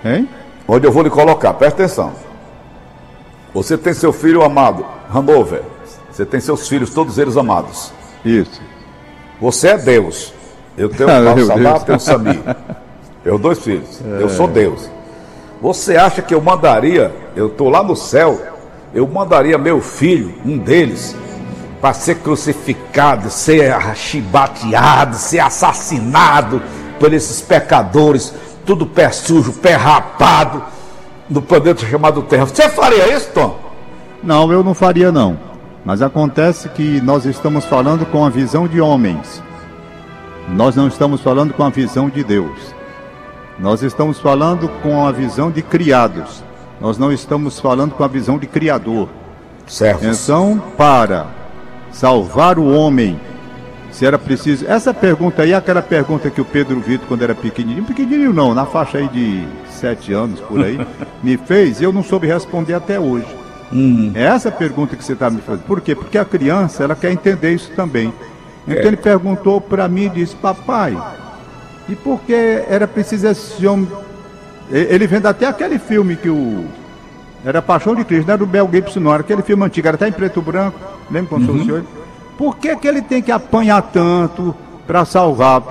Hein? 0.03 0.27
Onde 0.71 0.85
eu 0.85 0.91
vou 0.91 1.01
lhe 1.01 1.09
colocar, 1.09 1.51
presta 1.55 1.83
atenção. 1.83 2.11
Você 3.55 3.75
tem 3.75 3.91
seu 3.91 4.13
filho 4.13 4.43
amado, 4.43 4.85
Hanover. 5.11 5.63
Você 6.11 6.23
tem 6.23 6.39
seus 6.39 6.67
filhos, 6.67 6.91
todos 6.91 7.17
eles 7.17 7.35
amados. 7.37 7.91
Isso. 8.23 8.61
Você 9.41 9.69
é 9.69 9.77
Deus. 9.79 10.31
Eu 10.77 10.87
tenho 10.87 11.09
ah, 11.09 11.33
um 11.33 11.45
Salah, 11.47 11.79
tenho 11.79 11.95
um 11.95 11.99
Sami. 11.99 12.39
Eu 13.25 13.39
dois 13.39 13.57
filhos. 13.57 13.99
É. 14.05 14.21
Eu 14.21 14.29
sou 14.29 14.47
Deus. 14.47 14.87
Você 15.59 15.97
acha 15.97 16.21
que 16.21 16.35
eu 16.35 16.39
mandaria, 16.39 17.11
eu 17.35 17.47
estou 17.47 17.67
lá 17.67 17.81
no 17.81 17.95
céu, 17.95 18.39
eu 18.93 19.07
mandaria 19.07 19.57
meu 19.57 19.81
filho, 19.81 20.35
um 20.45 20.55
deles, 20.55 21.15
para 21.81 21.93
ser 21.93 22.19
crucificado, 22.19 23.31
ser 23.31 23.75
chibateado, 23.95 25.15
ser 25.15 25.39
assassinado 25.39 26.61
por 26.99 27.11
esses 27.11 27.41
pecadores, 27.41 28.33
tudo 28.65 28.85
pé 28.85 29.11
sujo, 29.11 29.53
pé 29.53 29.73
rapado, 29.75 30.63
no 31.29 31.41
planeta 31.41 31.85
chamado 31.85 32.21
Terra. 32.23 32.45
Você 32.45 32.69
faria 32.69 33.13
isso, 33.15 33.29
Tom? 33.33 33.57
Não, 34.23 34.51
eu 34.51 34.63
não 34.63 34.73
faria 34.73 35.11
não. 35.11 35.37
Mas 35.85 36.01
acontece 36.01 36.69
que 36.69 36.99
nós 37.01 37.25
estamos 37.25 37.65
falando 37.65 38.05
com 38.05 38.25
a 38.25 38.29
visão 38.29 38.67
de 38.67 38.81
homens. 38.81 39.41
Nós 40.49 40.75
não 40.75 40.87
estamos 40.87 41.21
falando 41.21 41.53
com 41.53 41.63
a 41.63 41.69
visão 41.69 42.09
de 42.09 42.23
Deus. 42.23 42.73
Nós 43.59 43.83
estamos 43.83 44.19
falando 44.19 44.67
com 44.81 45.05
a 45.05 45.11
visão 45.11 45.51
de 45.51 45.61
criados. 45.61 46.43
Nós 46.81 46.97
não 46.97 47.11
estamos 47.11 47.59
falando 47.59 47.93
com 47.93 48.03
a 48.03 48.07
visão 48.07 48.37
de 48.37 48.47
criador. 48.47 49.09
Certo. 49.67 50.05
Então, 50.05 50.61
para 50.77 51.27
salvar 51.91 52.57
o 52.57 52.73
homem, 52.73 53.19
se 53.99 54.05
era 54.05 54.17
preciso. 54.17 54.65
Essa 54.65 54.93
pergunta 54.93 55.41
aí 55.41 55.53
aquela 55.53 55.81
pergunta 55.81 56.29
que 56.29 56.39
o 56.39 56.45
Pedro 56.45 56.79
Vitor, 56.79 57.05
quando 57.05 57.21
era 57.21 57.35
pequenininho, 57.35 57.83
pequenininho 57.83 58.31
não, 58.31 58.55
na 58.55 58.65
faixa 58.65 58.97
aí 58.97 59.09
de 59.09 59.45
sete 59.69 60.13
anos 60.13 60.39
por 60.39 60.63
aí, 60.63 60.79
me 61.21 61.35
fez 61.35 61.81
e 61.81 61.83
eu 61.83 61.91
não 61.91 62.01
soube 62.01 62.25
responder 62.25 62.75
até 62.75 62.97
hoje. 62.97 63.27
Uhum. 63.69 64.13
É 64.15 64.23
essa 64.23 64.49
pergunta 64.49 64.95
que 64.95 65.03
você 65.03 65.11
está 65.11 65.29
me 65.29 65.41
fazendo. 65.41 65.65
Por 65.65 65.81
quê? 65.81 65.93
Porque 65.95 66.17
a 66.17 66.23
criança 66.23 66.81
ela 66.81 66.95
quer 66.95 67.11
entender 67.11 67.51
isso 67.51 67.71
também. 67.75 68.13
Então 68.65 68.83
é. 68.83 68.87
ele 68.87 68.95
perguntou 68.95 69.59
para 69.59 69.85
mim 69.89 70.05
e 70.05 70.09
disse: 70.09 70.33
Papai, 70.33 70.97
e 71.89 71.93
porque 71.93 72.63
era 72.69 72.87
preciso 72.87 73.27
esse 73.27 73.67
homem. 73.67 73.89
Ele 74.71 75.07
vendo 75.07 75.25
até 75.25 75.45
aquele 75.45 75.77
filme 75.77 76.15
que 76.15 76.29
o. 76.29 76.63
Era 77.43 77.61
Paixão 77.61 77.95
de 77.95 78.05
Cristo, 78.05 78.27
não 78.27 78.33
era 78.33 78.37
do 78.37 78.45
Bel 78.45 78.69
Gibson, 78.71 79.01
não, 79.01 79.13
era 79.13 79.21
aquele 79.21 79.41
filme 79.41 79.65
antigo, 79.65 79.87
era 79.89 79.95
até 79.95 80.07
em 80.07 80.11
preto 80.13 80.39
e 80.39 80.43
branco, 80.43 80.79
lembra 81.11 81.29
quando 81.29 81.49
uhum. 81.49 81.55
o 81.55 81.65
senhor? 81.65 81.83
Por 82.39 82.55
que, 82.55 82.73
que 82.77 82.87
ele 82.87 83.01
tem 83.01 83.21
que 83.21 83.33
apanhar 83.33 83.81
tanto 83.81 84.55
para 84.87 85.03
salvar? 85.03 85.61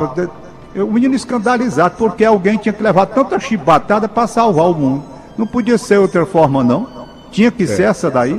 O 0.77 0.93
menino 0.93 1.15
escandalizado, 1.15 1.95
porque 1.97 2.27
alguém 2.27 2.59
tinha 2.59 2.75
que 2.75 2.83
levar 2.83 3.07
tanta 3.07 3.41
chibatada 3.41 4.07
para 4.07 4.27
salvar 4.27 4.67
o 4.67 4.75
mundo. 4.75 5.03
Não 5.39 5.47
podia 5.47 5.79
ser 5.79 5.97
outra 5.97 6.27
forma, 6.27 6.63
não. 6.63 6.87
Tinha 7.31 7.51
que 7.51 7.63
é. 7.63 7.67
ser 7.67 7.85
essa 7.85 8.11
daí, 8.11 8.39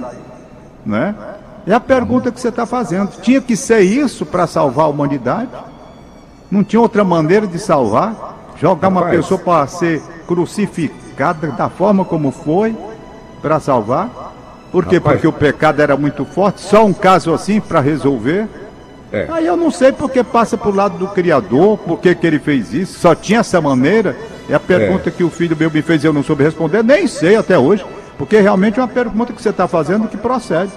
né? 0.86 1.16
É 1.66 1.74
a 1.74 1.80
pergunta 1.80 2.32
que 2.32 2.40
você 2.40 2.50
está 2.50 2.68
fazendo. 2.68 3.20
Tinha 3.20 3.42
que 3.42 3.56
ser 3.56 3.80
isso 3.80 4.28
para 4.28 4.46
salvar 4.46 4.86
a 4.86 4.90
humanidade? 4.90 5.50
Não 6.52 6.64
tinha 6.64 6.80
outra 6.80 7.04
maneira 7.04 7.48
de 7.48 7.58
salvar? 7.58 8.38
Jogar 8.58 8.90
uma 8.90 9.06
pessoa 9.06 9.40
para 9.40 9.66
ser 9.66 10.04
crucificada 10.28 11.48
da 11.48 11.68
forma 11.68 12.06
como 12.06 12.32
foi 12.32 12.78
para 13.42 13.60
salvar? 13.60 14.29
Por 14.72 14.86
quê? 14.86 14.98
Rapaz. 14.98 15.16
Porque 15.16 15.28
o 15.28 15.34
pecado 15.34 15.82
era 15.82 15.98
muito 15.98 16.26
forte, 16.26 16.62
só 16.62 16.86
um 16.86 16.94
caso 16.94 17.34
assim 17.34 17.60
para 17.60 17.80
resolver? 17.80 18.48
É. 19.12 19.26
Aí 19.30 19.48
eu 19.48 19.58
não 19.58 19.72
sei 19.72 19.92
porque 19.92 20.24
passa 20.24 20.58
para 20.58 20.70
o 20.70 20.76
lado 20.76 20.98
do 20.98 21.08
Criador, 21.08 21.78
por 21.80 22.00
que, 22.00 22.16
ele 22.24 22.40
fez 22.40 22.74
isso, 22.74 23.00
só 23.00 23.16
tinha 23.16 23.40
essa 23.40 23.60
maneira. 23.60 24.16
É 24.48 24.54
a 24.54 24.60
pergunta 24.60 25.10
é. 25.10 25.12
que 25.12 25.24
o 25.24 25.30
filho 25.30 25.58
meu 25.58 25.72
me 25.72 25.82
fez 25.82 26.04
e 26.04 26.08
eu 26.08 26.14
não 26.14 26.24
soube 26.24 26.44
responder, 26.44 26.84
nem 26.84 27.08
sei 27.08 27.36
até 27.36 27.58
hoje, 27.58 27.86
porque 28.18 28.40
realmente 28.40 28.80
é 28.80 28.82
uma 28.82 28.88
pergunta 28.88 29.34
que 29.34 29.42
você 29.42 29.50
está 29.50 29.68
fazendo 29.68 30.08
que 30.08 30.18
procede. 30.18 30.72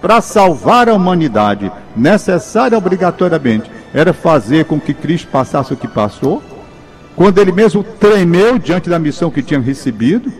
Para 0.00 0.20
salvar 0.22 0.88
a 0.88 0.94
humanidade, 0.94 1.70
necessária 1.94 2.76
obrigatoriamente 2.76 3.70
era 3.92 4.12
fazer 4.12 4.64
com 4.64 4.80
que 4.80 4.94
Cristo 4.94 5.28
passasse 5.28 5.72
o 5.74 5.76
que 5.76 5.88
passou, 5.88 6.42
quando 7.16 7.38
ele 7.38 7.52
mesmo 7.52 7.82
tremeu 7.82 8.58
diante 8.58 8.88
da 8.88 8.98
missão 8.98 9.30
que 9.30 9.42
tinha 9.42 9.60
recebido. 9.60 10.32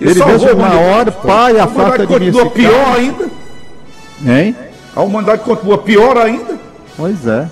Ele 0.00 0.24
mesmo 0.24 0.52
uma 0.52 0.80
hora, 0.80 1.10
pai, 1.12 1.58
a 1.58 1.66
falta 1.66 1.98
de 1.98 2.06
continua 2.06 2.50
pior 2.50 2.96
ainda. 2.96 3.28
Hein? 4.26 4.56
A 4.94 5.02
humanidade 5.02 5.42
continua 5.42 5.78
pior 5.78 6.16
ainda. 6.16 6.56
Pois 6.96 7.26
é. 7.26 7.48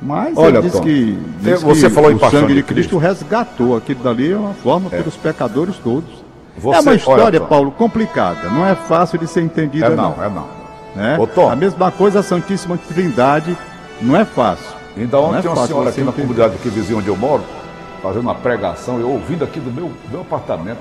Mas 0.00 0.36
Olha, 0.36 0.60
diz 0.60 0.78
que, 0.80 1.18
diz 1.40 1.62
você 1.62 1.88
que 1.88 1.94
falou 1.94 2.12
o 2.12 2.18
sangue 2.18 2.54
de 2.54 2.62
Cristo, 2.62 2.66
Cristo 2.66 2.98
resgatou. 2.98 3.76
Aquilo 3.76 4.02
dali 4.02 4.32
é 4.32 4.36
uma 4.36 4.52
forma 4.52 4.88
é. 4.92 4.98
pelos 4.98 5.16
pecadores 5.16 5.76
todos. 5.76 6.24
Você, 6.58 6.76
é 6.76 6.80
uma 6.80 6.94
história, 6.94 7.24
olha, 7.24 7.40
Paulo, 7.40 7.70
complicada. 7.72 8.50
Não 8.50 8.66
é 8.66 8.74
fácil 8.74 9.18
de 9.18 9.26
ser 9.26 9.40
entendida. 9.42 9.86
É 9.86 9.90
não, 9.90 10.14
não. 10.16 10.24
é 10.24 10.28
não. 10.28 10.64
Né? 10.94 11.18
A 11.50 11.56
mesma 11.56 11.90
coisa 11.90 12.20
a 12.20 12.22
Santíssima 12.22 12.78
Trindade 12.78 13.56
não 14.00 14.16
é 14.16 14.24
fácil. 14.24 14.66
Ainda 14.96 15.18
ontem 15.18 15.38
é 15.38 15.42
tem 15.42 15.50
uma 15.50 15.66
senhora 15.66 15.90
aqui 15.90 16.02
na 16.02 16.12
comunidade 16.12 16.54
aqui 16.54 16.68
vizinha 16.68 16.98
onde 16.98 17.08
eu 17.08 17.16
moro, 17.16 17.42
fazendo 18.00 18.22
uma 18.22 18.34
pregação, 18.34 19.00
eu 19.00 19.10
ouvindo 19.10 19.42
aqui 19.42 19.58
do 19.58 19.72
meu, 19.72 19.90
meu 20.10 20.20
apartamento, 20.20 20.78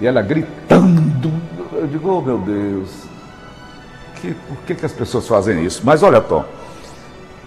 e 0.00 0.06
ela 0.06 0.22
gritando. 0.22 1.32
Eu 1.72 1.86
digo, 1.86 2.10
oh 2.10 2.20
meu 2.20 2.38
Deus, 2.38 2.90
que, 4.16 4.34
por 4.34 4.56
que, 4.66 4.74
que 4.74 4.86
as 4.86 4.92
pessoas 4.92 5.28
fazem 5.28 5.64
isso? 5.64 5.82
Mas 5.84 6.02
olha, 6.02 6.20
Tom, 6.20 6.44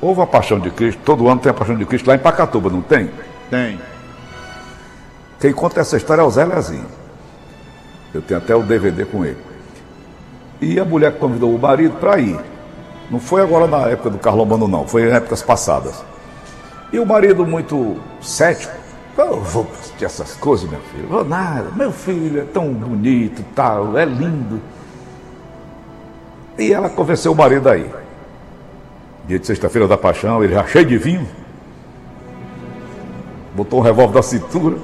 Houve 0.02 0.22
a 0.22 0.26
Paixão 0.26 0.60
de 0.60 0.72
Cristo, 0.72 1.00
todo 1.06 1.30
ano 1.30 1.40
tem 1.40 1.52
a 1.52 1.54
Paixão 1.54 1.78
de 1.78 1.86
Cristo 1.86 2.08
lá 2.08 2.16
em 2.16 2.20
Pacatuba, 2.20 2.72
não 2.72 2.82
tem? 2.82 3.12
Tem. 3.52 3.80
Quem 5.40 5.54
conta 5.54 5.80
essa 5.80 5.96
história 5.96 6.22
é 6.22 6.26
o 6.26 6.32
Zé 6.32 6.44
Lezinho. 6.44 6.88
Eu 8.12 8.22
tenho 8.22 8.40
até 8.40 8.56
o 8.56 8.64
DVD 8.64 9.06
com 9.06 9.24
ele. 9.24 9.38
E 10.60 10.80
a 10.80 10.86
mulher 10.86 11.18
convidou 11.20 11.54
o 11.54 11.60
marido 11.60 11.94
para 12.00 12.20
ir. 12.20 12.40
Não 13.12 13.20
foi 13.20 13.44
agora 13.44 13.68
na 13.68 13.90
época 13.90 14.10
do 14.10 14.18
Carlomano, 14.18 14.68
não, 14.68 14.88
foi 14.88 15.04
em 15.04 15.12
épocas 15.12 15.44
passadas. 15.44 16.04
E 16.92 16.98
o 16.98 17.06
marido, 17.06 17.46
muito 17.46 17.98
cético, 18.22 18.74
eu 19.18 19.42
vou 19.42 19.68
assistir 19.74 20.06
essas 20.06 20.36
coisas, 20.36 20.70
meu 20.70 20.80
filho. 20.80 21.08
Vou 21.08 21.26
nada, 21.26 21.72
meu 21.76 21.92
filho 21.92 22.42
é 22.42 22.46
tão 22.46 22.72
bonito, 22.74 23.44
tal, 23.56 23.98
é 23.98 24.06
lindo. 24.06 24.62
E 26.58 26.74
ela 26.74 26.90
convenceu 26.90 27.32
o 27.32 27.36
marido 27.36 27.70
aí. 27.70 27.90
Dia 29.26 29.40
de 29.40 29.48
sexta-feira 29.48 29.88
da 29.88 29.98
paixão, 29.98 30.44
ele 30.44 30.54
já 30.54 30.66
cheio 30.66 30.86
de 30.86 30.98
vinho. 30.98 31.28
Botou 33.56 33.80
um 33.80 33.84
revólver 33.84 34.14
da 34.14 34.24
cintura. 34.24 34.78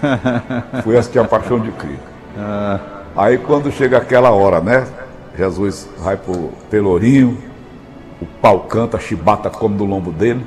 Fui 0.82 0.96
assistir 0.96 1.18
a 1.18 1.24
paixão 1.24 1.58
de 1.60 1.70
Cristo. 1.72 2.02
Aí 3.16 3.38
quando 3.38 3.70
chega 3.72 3.98
aquela 3.98 4.30
hora, 4.30 4.60
né? 4.60 4.86
Jesus 5.36 5.88
vai 5.98 6.16
pro 6.16 6.50
pelourinho, 6.70 7.38
o 8.20 8.26
pau 8.26 8.60
canta, 8.60 8.96
a 8.96 9.00
chibata 9.00 9.48
come 9.48 9.76
do 9.76 9.84
lombo 9.84 10.10
dele. 10.10 10.44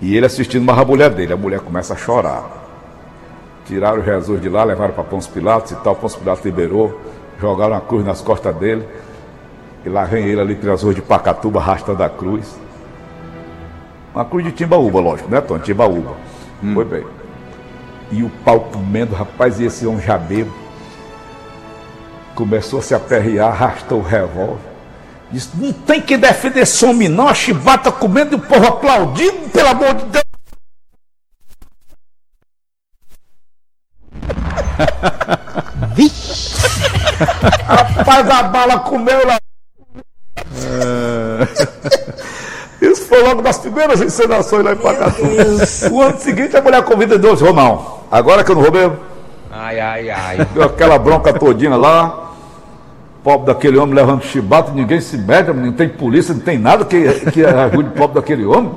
E 0.00 0.16
ele 0.16 0.26
assistindo 0.26 0.64
mais 0.64 0.78
a 0.78 0.84
mulher 0.84 1.10
dele. 1.10 1.32
A 1.32 1.36
mulher 1.36 1.60
começa 1.60 1.94
a 1.94 1.96
chorar. 1.96 2.44
Tiraram 3.66 4.02
Jesus 4.02 4.40
de 4.40 4.48
lá, 4.48 4.64
levaram 4.64 4.94
para 4.94 5.04
Pôncio 5.04 5.32
Pilatos 5.32 5.72
e 5.72 5.76
tal. 5.76 5.94
Pôncio 5.94 6.18
Pilatos 6.18 6.44
liberou, 6.44 7.00
jogaram 7.40 7.76
a 7.76 7.80
cruz 7.80 8.04
nas 8.04 8.20
costas 8.20 8.54
dele. 8.56 8.86
E 9.84 9.88
lá 9.88 10.04
vem 10.04 10.24
ele 10.24 10.40
ali 10.40 10.54
pelas 10.54 10.82
ruas 10.82 10.94
de 10.94 11.02
Pacatuba, 11.02 11.60
arrastando 11.60 12.02
a 12.02 12.08
cruz. 12.08 12.56
Uma 14.14 14.24
cruz 14.24 14.44
de 14.44 14.52
Timbaúba, 14.52 15.00
lógico, 15.00 15.30
né, 15.30 15.40
Tony? 15.40 15.62
Timbaúba. 15.62 16.12
Hum. 16.62 16.74
Foi 16.74 16.84
bem. 16.84 17.06
E 18.10 18.22
o 18.22 18.30
pau 18.44 18.60
comendo, 18.60 19.14
rapaz, 19.14 19.60
e 19.60 19.64
esse 19.66 19.86
homem 19.86 20.00
já 20.00 20.16
bebo. 20.16 20.52
Começou 22.34 22.78
a 22.78 22.82
se 22.82 22.94
aperrear, 22.94 23.48
arrastou 23.48 23.98
o 23.98 24.02
revólver. 24.02 24.67
Não 25.54 25.72
tem 25.72 26.00
que 26.00 26.16
defender 26.16 26.60
esse 26.60 26.84
homem 26.84 27.08
não, 27.08 27.28
a 27.28 27.34
chibata 27.34 27.92
comendo 27.92 28.34
e 28.34 28.36
o 28.36 28.40
povo 28.40 28.66
aplaudindo, 28.66 29.50
pelo 29.50 29.68
amor 29.68 29.94
de 29.94 30.04
Deus. 30.06 30.24
Vixe! 35.94 36.56
Rapaz, 37.66 38.30
a 38.30 38.42
bala 38.44 38.78
comeu 38.80 39.26
lá. 39.26 39.38
Isso 42.80 43.02
foi 43.06 43.22
logo 43.22 43.42
das 43.42 43.58
primeiras 43.58 44.00
encenações 44.00 44.64
lá 44.64 44.72
em 44.72 44.76
Pacatu. 44.76 45.22
O 45.92 46.00
ano 46.00 46.18
seguinte 46.18 46.56
a 46.56 46.62
mulher 46.62 46.82
convida 46.84 47.18
Deus, 47.18 47.42
oh, 47.42 47.52
não, 47.52 48.00
agora 48.10 48.42
que 48.42 48.50
eu 48.50 48.54
não 48.54 48.62
vou 48.62 48.72
mesmo. 48.72 48.98
Ai, 49.50 49.80
ai, 49.80 50.10
ai. 50.10 50.46
Deu 50.54 50.62
aquela 50.62 50.98
bronca 50.98 51.32
todinha 51.32 51.76
lá. 51.76 52.27
Pobre 53.28 53.46
daquele 53.52 53.76
homem 53.76 53.94
levando 53.94 54.22
chibata, 54.22 54.72
ninguém 54.72 55.02
se 55.02 55.18
mete, 55.18 55.52
não 55.52 55.70
tem 55.70 55.86
polícia, 55.86 56.32
não 56.32 56.40
tem 56.40 56.56
nada 56.56 56.82
que, 56.82 57.12
que 57.30 57.44
ajude 57.44 57.90
o 57.90 57.92
pobre 57.92 58.14
daquele 58.14 58.46
homem. 58.46 58.70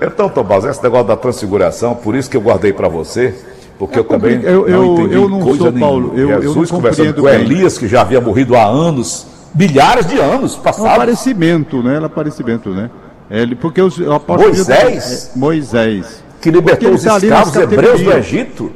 É. 0.00 0.06
Então, 0.06 0.26
Tomás, 0.30 0.64
esse 0.64 0.82
negócio 0.82 1.06
da 1.06 1.18
transfiguração, 1.18 1.94
por 1.94 2.14
isso 2.16 2.30
que 2.30 2.36
eu 2.38 2.40
guardei 2.40 2.72
para 2.72 2.88
você, 2.88 3.34
porque 3.78 3.98
é, 3.98 4.00
eu 4.00 4.04
também 4.04 4.40
eu, 4.40 4.66
eu, 4.66 4.82
não 4.82 4.94
entendi 4.94 5.14
eu 5.14 5.28
não 5.28 5.40
coisa 5.40 5.58
sou, 5.58 5.70
nenhuma. 5.70 5.86
Paulo, 5.86 6.12
eu, 6.18 6.40
Jesus 6.40 6.70
eu 6.70 6.76
conversando 6.76 7.14
com 7.14 7.22
bem. 7.24 7.40
Elias, 7.42 7.76
que 7.76 7.86
já 7.86 8.00
havia 8.00 8.22
morrido 8.22 8.56
há 8.56 8.64
anos, 8.64 9.26
milhares 9.54 10.06
de 10.06 10.18
anos 10.18 10.56
passados. 10.56 10.86
É 10.86 10.88
um 10.88 10.94
aparecimento, 10.94 11.82
né? 11.82 11.96
É 11.96 12.00
um 12.00 12.04
aparecimento, 12.06 12.70
né? 12.70 12.88
Ele, 13.30 13.54
porque 13.54 13.82
os 13.82 13.98
Moisés, 13.98 15.30
é, 15.36 15.38
Moisés, 15.38 16.24
que 16.40 16.50
libertou 16.50 16.92
os 16.92 17.02
tá 17.02 17.18
escravos 17.18 17.54
hebreus 17.54 18.00
do 18.00 18.12
Egito, 18.12 18.72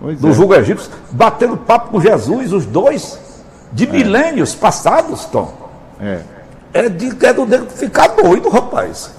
pois 0.00 0.20
do 0.20 0.28
é. 0.28 0.32
julgo 0.32 0.54
egípcio, 0.54 0.92
batendo 1.10 1.56
papo 1.56 1.90
com 1.90 2.00
Jesus, 2.00 2.52
os 2.52 2.64
dois, 2.64 3.18
de 3.74 3.84
é. 3.84 3.90
milênios 3.90 4.54
passados, 4.54 5.26
Tom. 5.26 5.52
É. 6.00 6.20
É, 6.72 6.88
de, 6.88 7.26
é 7.26 7.32
do 7.32 7.44
nego 7.44 7.66
ficar 7.66 8.08
doido, 8.08 8.48
rapaz. 8.48 9.12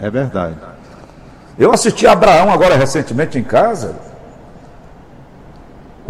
É 0.00 0.08
verdade. 0.08 0.56
Eu 1.58 1.72
assisti 1.72 2.06
a 2.06 2.12
Abraão 2.12 2.50
agora 2.50 2.76
recentemente 2.76 3.38
em 3.38 3.44
casa. 3.44 3.94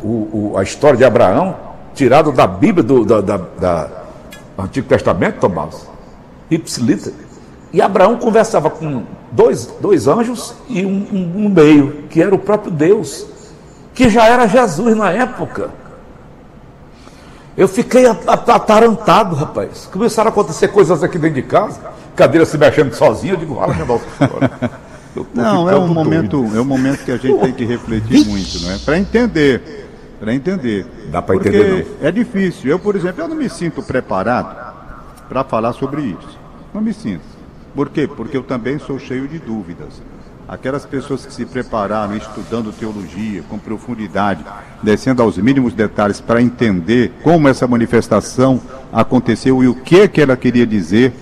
O, 0.03 0.53
o, 0.53 0.59
a 0.59 0.63
história 0.63 0.97
de 0.97 1.05
Abraão, 1.05 1.57
tirado 1.95 2.31
da 2.33 2.47
Bíblia 2.47 2.83
do 2.83 3.05
da, 3.05 3.21
da, 3.21 3.37
da 3.37 3.89
Antigo 4.59 4.87
Testamento, 4.89 5.41
Tomás. 5.41 5.89
Ipsilita. 6.51 7.13
E 7.73 7.81
Abraão 7.81 8.17
conversava 8.17 8.71
com 8.71 9.05
dois, 9.33 9.67
dois 9.81 10.07
anjos 10.07 10.55
e 10.69 10.85
um, 10.85 11.07
um, 11.13 11.45
um 11.45 11.49
meio, 11.49 12.05
que 12.09 12.23
era 12.23 12.35
o 12.35 12.39
próprio 12.39 12.71
Deus, 12.71 13.27
que 13.95 14.09
já 14.09 14.27
era 14.27 14.47
Jesus 14.47 14.97
na 14.97 15.11
época. 15.11 15.71
Eu 17.57 17.67
fiquei 17.67 18.05
atarantado, 18.07 19.35
rapaz. 19.35 19.89
Começaram 19.91 20.29
a 20.29 20.33
acontecer 20.33 20.69
coisas 20.69 21.03
aqui 21.03 21.19
dentro 21.19 21.37
de 21.37 21.43
casa, 21.43 21.81
cadeira 22.15 22.45
se 22.45 22.59
mexendo 22.59 22.93
sozinha, 22.93 23.33
eu 23.33 23.39
digo, 23.39 23.55
fala, 23.55 23.75
nossa 23.87 25.31
Não, 25.35 25.71
é 25.71 25.77
um 25.77 25.89
momento, 25.89 26.37
é 26.55 26.61
um 26.61 26.65
momento 26.65 27.05
que 27.05 27.13
a 27.13 27.17
gente 27.17 27.41
tem 27.41 27.53
que 27.53 27.65
refletir 27.65 28.27
muito, 28.27 28.61
não 28.61 28.73
é? 28.73 28.79
Para 28.79 28.99
entender, 28.99 29.89
para 30.21 30.35
entender. 30.35 30.87
Dá 31.11 31.23
para 31.23 31.37
entender 31.37 31.87
não. 32.01 32.09
É 32.09 32.13
difícil. 32.13 32.71
Eu, 32.71 32.79
por 32.79 32.95
exemplo, 32.95 33.23
eu 33.23 33.29
não 33.29 33.37
me 33.37 33.49
sinto 33.49 33.83
preparado 33.83 34.75
para 35.27 35.43
falar 35.43 35.73
sobre 35.73 36.03
isso. 36.03 36.39
Não 36.75 36.83
me 36.83 36.93
sinto. 36.93 37.25
Por 37.75 37.89
quê? 37.89 38.07
Porque 38.07 38.37
eu 38.37 38.43
também 38.43 38.79
sou 38.79 38.99
cheio 38.99 39.27
de 39.27 39.39
dúvidas 39.39 40.01
aquelas 40.49 40.87
pessoas 40.87 41.27
que 41.27 41.33
se 41.33 41.45
prepararam 41.45 42.17
estudando 42.17 42.73
teologia 42.73 43.43
com 43.49 43.59
profundidade, 43.59 44.45
descendo 44.83 45.23
aos 45.23 45.37
mínimos 45.39 45.75
detalhes 45.75 46.21
para 46.21 46.41
entender 46.41 47.13
como 47.23 47.49
essa 47.49 47.67
manifestação 47.67 48.61
aconteceu 48.93 49.63
e 49.63 49.69
o 49.69 49.75
que 49.75 50.07
que 50.07 50.21
ela 50.21 50.37
queria 50.37 50.67
dizer, 50.67 51.13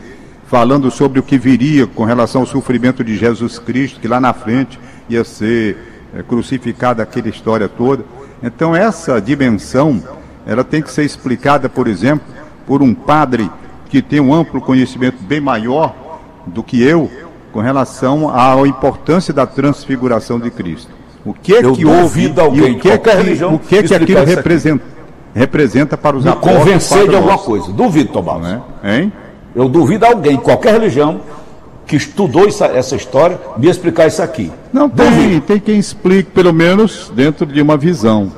falando 0.46 0.90
sobre 0.90 1.18
o 1.18 1.22
que 1.22 1.38
viria 1.38 1.86
com 1.86 2.04
relação 2.04 2.42
ao 2.42 2.46
sofrimento 2.46 3.02
de 3.02 3.16
Jesus 3.16 3.58
Cristo, 3.58 3.98
que 3.98 4.08
lá 4.08 4.20
na 4.20 4.34
frente 4.34 4.78
ia 5.08 5.24
ser 5.24 5.76
é, 6.14 6.22
crucificado 6.22 7.00
aquela 7.00 7.28
história 7.28 7.68
toda. 7.68 8.04
Então 8.42 8.76
essa 8.76 9.20
dimensão, 9.20 10.02
ela 10.46 10.62
tem 10.62 10.82
que 10.82 10.92
ser 10.92 11.04
explicada, 11.04 11.68
por 11.68 11.88
exemplo, 11.88 12.26
por 12.66 12.82
um 12.82 12.94
padre 12.94 13.50
que 13.88 14.02
tem 14.02 14.20
um 14.20 14.34
amplo 14.34 14.60
conhecimento 14.60 15.16
bem 15.22 15.40
maior 15.40 15.94
do 16.46 16.62
que 16.62 16.82
eu, 16.82 17.10
com 17.54 17.60
relação 17.60 18.28
à 18.28 18.56
importância 18.66 19.32
da 19.32 19.46
transfiguração 19.46 20.40
de 20.40 20.50
Cristo. 20.50 20.90
O 21.24 21.32
que 21.32 21.54
é 21.54 21.64
Eu 21.64 21.72
que 21.72 21.86
houve 21.86 22.34
alguém, 22.36 22.72
e 22.72 22.76
o 22.76 22.80
que 22.80 22.90
é 22.90 22.98
que, 22.98 23.44
o 23.44 23.58
que, 23.60 23.76
é 23.76 23.82
que 23.84 23.94
aquilo 23.94 24.24
representa, 24.24 24.84
representa 25.32 25.96
para 25.96 26.16
os 26.16 26.24
Me 26.24 26.32
convencer 26.32 27.08
de 27.08 27.14
alguma 27.14 27.38
coisa. 27.38 27.72
Duvido, 27.72 28.12
Tomás. 28.12 28.42
Né? 28.42 28.60
Hein? 28.82 29.12
Eu 29.54 29.68
duvido 29.68 30.04
alguém, 30.04 30.36
qualquer 30.36 30.72
religião, 30.72 31.20
que 31.86 31.94
estudou 31.94 32.48
essa, 32.48 32.66
essa 32.66 32.96
história, 32.96 33.38
me 33.56 33.68
explicar 33.68 34.08
isso 34.08 34.20
aqui. 34.20 34.50
Não, 34.72 34.90
tem, 34.90 35.38
tem 35.40 35.60
quem 35.60 35.78
explique, 35.78 36.32
pelo 36.32 36.52
menos, 36.52 37.12
dentro 37.14 37.46
de 37.46 37.62
uma 37.62 37.76
visão. 37.76 38.32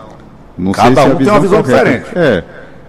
Não 0.59 0.73
Cada 0.73 0.95
sei 0.95 1.05
se 1.05 1.11
um 1.11 1.17
tem 1.17 1.29
uma 1.29 1.41
visão 1.41 1.63
correta. 1.63 1.85
diferente. 1.85 2.19
É. 2.19 2.45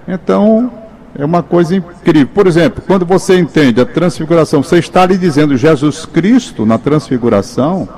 Então, 0.09 0.71
é 1.17 1.25
uma 1.25 1.41
coisa 1.41 1.75
incrível. 1.75 2.30
Por 2.34 2.45
exemplo, 2.45 2.84
quando 2.86 3.06
você 3.06 3.39
entende 3.39 3.82
a 3.82 3.86
transfiguração, 3.86 4.62
você 4.62 4.77
está 4.77 5.01
ali 5.01 5.17
dizendo 5.17 5.58
Jesus 5.58 6.06
Cristo 6.06 6.65
na 6.65 6.77
transfiguração, 6.77 7.89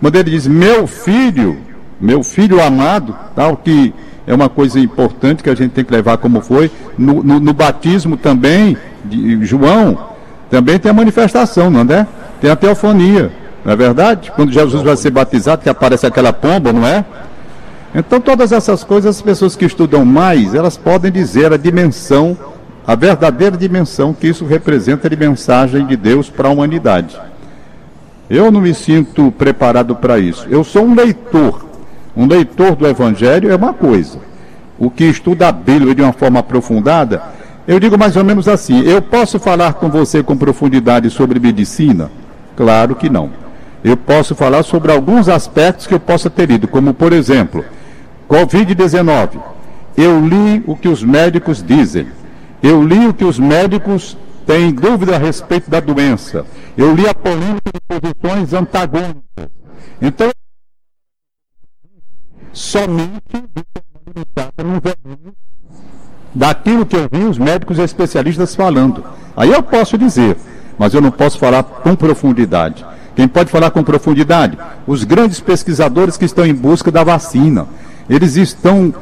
quando 0.00 0.16
ele 0.16 0.30
diz 0.30 0.46
meu 0.46 0.86
filho, 0.86 1.56
meu 2.00 2.22
filho 2.22 2.60
amado, 2.60 3.16
tal 3.36 3.56
que 3.56 3.94
é 4.26 4.34
uma 4.34 4.48
coisa 4.48 4.80
importante 4.80 5.42
que 5.42 5.50
a 5.50 5.54
gente 5.54 5.70
tem 5.70 5.84
que 5.84 5.92
levar 5.92 6.16
como 6.18 6.40
foi. 6.40 6.70
No, 6.98 7.22
no, 7.22 7.38
no 7.38 7.52
batismo 7.52 8.16
também, 8.16 8.76
de 9.04 9.44
João, 9.44 10.08
também 10.50 10.78
tem 10.78 10.90
a 10.90 10.94
manifestação, 10.94 11.70
não 11.70 11.82
é? 11.82 12.06
Tem 12.40 12.50
a 12.50 12.56
teofonia, 12.56 13.30
não 13.64 13.72
é 13.72 13.76
verdade? 13.76 14.32
Quando 14.34 14.52
Jesus 14.52 14.82
vai 14.82 14.96
ser 14.96 15.10
batizado, 15.10 15.62
que 15.62 15.68
aparece 15.68 16.06
aquela 16.06 16.32
pomba, 16.32 16.72
não 16.72 16.86
é? 16.86 17.04
Então, 17.94 18.20
todas 18.20 18.50
essas 18.50 18.82
coisas, 18.82 19.16
as 19.16 19.22
pessoas 19.22 19.54
que 19.54 19.64
estudam 19.64 20.04
mais, 20.04 20.52
elas 20.52 20.76
podem 20.76 21.12
dizer 21.12 21.52
a 21.52 21.56
dimensão, 21.56 22.36
a 22.84 22.96
verdadeira 22.96 23.56
dimensão 23.56 24.12
que 24.12 24.26
isso 24.26 24.44
representa 24.44 25.08
de 25.08 25.16
mensagem 25.16 25.86
de 25.86 25.96
Deus 25.96 26.28
para 26.28 26.48
a 26.48 26.50
humanidade. 26.50 27.16
Eu 28.28 28.50
não 28.50 28.60
me 28.60 28.74
sinto 28.74 29.30
preparado 29.30 29.94
para 29.94 30.18
isso. 30.18 30.46
Eu 30.50 30.64
sou 30.64 30.84
um 30.84 30.94
leitor. 30.94 31.64
Um 32.16 32.26
leitor 32.26 32.74
do 32.74 32.86
Evangelho 32.86 33.52
é 33.52 33.54
uma 33.54 33.72
coisa. 33.72 34.18
O 34.76 34.90
que 34.90 35.04
estuda 35.04 35.48
a 35.48 35.52
Bíblia 35.52 35.94
de 35.94 36.02
uma 36.02 36.12
forma 36.12 36.40
aprofundada, 36.40 37.22
eu 37.66 37.78
digo 37.78 37.96
mais 37.96 38.16
ou 38.16 38.24
menos 38.24 38.48
assim: 38.48 38.82
eu 38.82 39.00
posso 39.00 39.38
falar 39.38 39.74
com 39.74 39.88
você 39.88 40.20
com 40.20 40.36
profundidade 40.36 41.10
sobre 41.10 41.38
medicina? 41.38 42.10
Claro 42.56 42.96
que 42.96 43.08
não. 43.08 43.30
Eu 43.84 43.96
posso 43.96 44.34
falar 44.34 44.62
sobre 44.62 44.90
alguns 44.90 45.28
aspectos 45.28 45.86
que 45.86 45.94
eu 45.94 46.00
possa 46.00 46.28
ter 46.28 46.48
lido, 46.48 46.66
como 46.66 46.94
por 46.94 47.12
exemplo, 47.12 47.64
Covid-19. 48.28 49.40
Eu 49.96 50.26
li 50.26 50.62
o 50.66 50.76
que 50.76 50.88
os 50.88 51.02
médicos 51.02 51.62
dizem. 51.62 52.08
Eu 52.62 52.82
li 52.82 53.06
o 53.06 53.14
que 53.14 53.24
os 53.24 53.38
médicos 53.38 54.16
tem 54.46 54.72
dúvida 54.72 55.16
a 55.16 55.18
respeito 55.18 55.70
da 55.70 55.80
doença. 55.80 56.44
Eu 56.76 56.94
li 56.94 57.06
a 57.08 57.14
polêmica 57.14 57.70
de 57.72 57.80
posições 58.00 58.52
antagônicas. 58.52 59.48
Então, 60.00 60.30
somente 62.52 63.44
daquilo 66.34 66.84
que 66.84 66.96
eu 66.96 67.08
vi 67.10 67.24
os 67.24 67.38
médicos 67.38 67.78
especialistas 67.78 68.54
falando. 68.54 69.04
Aí 69.36 69.50
eu 69.50 69.62
posso 69.62 69.96
dizer, 69.96 70.36
mas 70.78 70.94
eu 70.94 71.00
não 71.00 71.10
posso 71.10 71.38
falar 71.38 71.62
com 71.62 71.94
profundidade. 71.94 72.84
Quem 73.14 73.28
pode 73.28 73.50
falar 73.50 73.70
com 73.70 73.84
profundidade? 73.84 74.58
Os 74.86 75.04
grandes 75.04 75.38
pesquisadores 75.38 76.16
que 76.16 76.24
estão 76.24 76.44
em 76.44 76.54
busca 76.54 76.90
da 76.90 77.04
vacina. 77.04 77.66
Eles 78.08 78.36
estão 78.36 78.92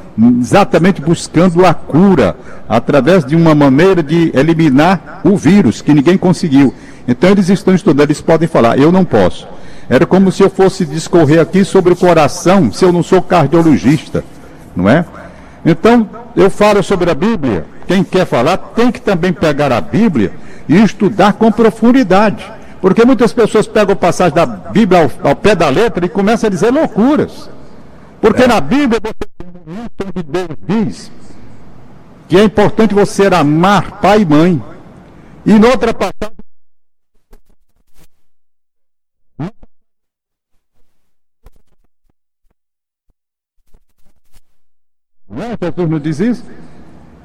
exatamente 0.41 1.01
buscando 1.01 1.67
a 1.67 1.75
cura 1.75 2.37
através 2.69 3.25
de 3.25 3.35
uma 3.35 3.55
maneira 3.55 4.03
de 4.03 4.31
eliminar 4.35 5.21
o 5.25 5.37
vírus 5.37 5.83
que 5.83 5.93
ninguém 5.93 6.17
conseguiu. 6.17 6.73
Então 7.07 7.31
eles 7.31 7.49
estão 7.49 7.75
estudando, 7.75 8.09
eles 8.09 8.21
podem 8.21 8.47
falar, 8.47 8.79
eu 8.79 8.93
não 8.93 9.05
posso. 9.05 9.47
Era 9.88 10.07
como 10.07 10.31
se 10.31 10.43
eu 10.43 10.49
fosse 10.49 10.87
discorrer 10.87 11.41
aqui 11.41 11.65
sobre 11.65 11.93
o 11.93 11.97
coração, 11.97 12.73
se 12.73 12.85
eu 12.85 12.93
não 12.93 13.03
sou 13.03 13.21
cardiologista, 13.21 14.25
não 14.75 14.88
é? 14.88 15.05
Então, 15.65 16.09
eu 16.35 16.51
falo 16.51 16.83
sobre 16.83 17.11
a 17.11 17.15
Bíblia. 17.15 17.65
Quem 17.87 18.03
quer 18.03 18.27
falar 18.27 18.57
tem 18.57 18.91
que 18.91 19.01
também 19.01 19.33
pegar 19.33 19.73
a 19.73 19.81
Bíblia 19.81 20.33
e 20.69 20.83
estudar 20.83 21.35
com 21.35 21.53
profundidade. 21.53 22.45
Porque 22.81 23.05
muitas 23.05 23.33
pessoas 23.33 23.67
pegam 23.67 23.95
passagem 23.95 24.35
da 24.35 24.47
Bíblia 24.47 25.03
ao, 25.03 25.31
ao 25.31 25.37
pé 25.37 25.55
da 25.55 25.69
letra 25.69 26.05
e 26.05 26.09
começam 26.09 26.49
a 26.49 26.51
dizer 26.51 26.73
loucuras. 26.73 27.49
Porque 28.23 28.45
é. 28.45 28.47
na 28.47 28.61
Bíblia 28.61 29.01
você 29.03 29.27
tem 29.37 29.49
um 29.49 29.53
momento 29.53 30.07
onde 30.07 30.23
Deus 30.23 30.59
diz 30.65 31.13
que 32.29 32.39
é 32.39 32.45
importante 32.45 32.95
você 32.95 33.27
amar 33.27 34.01
pai 34.01 34.23
e 34.23 34.25
mãe. 34.25 34.63
E 35.45 35.59
noutra 35.59 35.93
passagem 35.93 36.37
Não 45.29 45.43
é? 45.43 45.57
Jesus 45.61 45.91
não 45.91 45.99
diz 45.99 46.21
isso? 46.21 46.45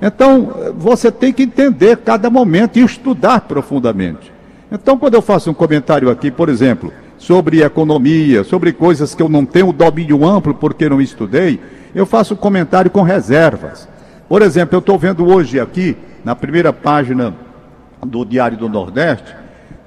Então, 0.02 0.74
você 0.76 1.12
tem 1.12 1.32
que 1.34 1.44
entender 1.44 1.98
cada 1.98 2.30
momento 2.30 2.80
e 2.80 2.84
estudar 2.84 3.42
profundamente. 3.42 4.32
Então, 4.72 4.98
quando 4.98 5.14
eu 5.14 5.22
faço 5.22 5.52
um 5.52 5.54
comentário 5.54 6.10
aqui, 6.10 6.32
por 6.32 6.50
exemplo, 6.50 6.94
sobre 7.18 7.64
economia, 7.64 8.44
sobre 8.44 8.72
coisas 8.72 9.16
que 9.16 9.22
eu 9.22 9.30
não 9.30 9.46
tenho 9.46 9.74
domínio 9.74 10.26
amplo 10.26 10.54
porque 10.54 10.88
não 10.88 11.02
estudei, 11.02 11.60
eu 11.94 12.06
faço 12.06 12.36
comentário 12.36 12.92
com 12.92 13.02
reservas. 13.02 13.88
Por 14.30 14.42
exemplo, 14.42 14.76
eu 14.76 14.80
estou 14.80 14.98
vendo 14.98 15.26
hoje 15.26 15.60
aqui, 15.60 15.98
na 16.24 16.36
primeira 16.36 16.72
página 16.72 17.34
do 18.06 18.24
Diário 18.26 18.58
do 18.58 18.70
Nordeste, 18.70 19.36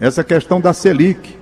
essa 0.00 0.24
questão 0.24 0.60
da 0.60 0.72
Selic. 0.72 1.36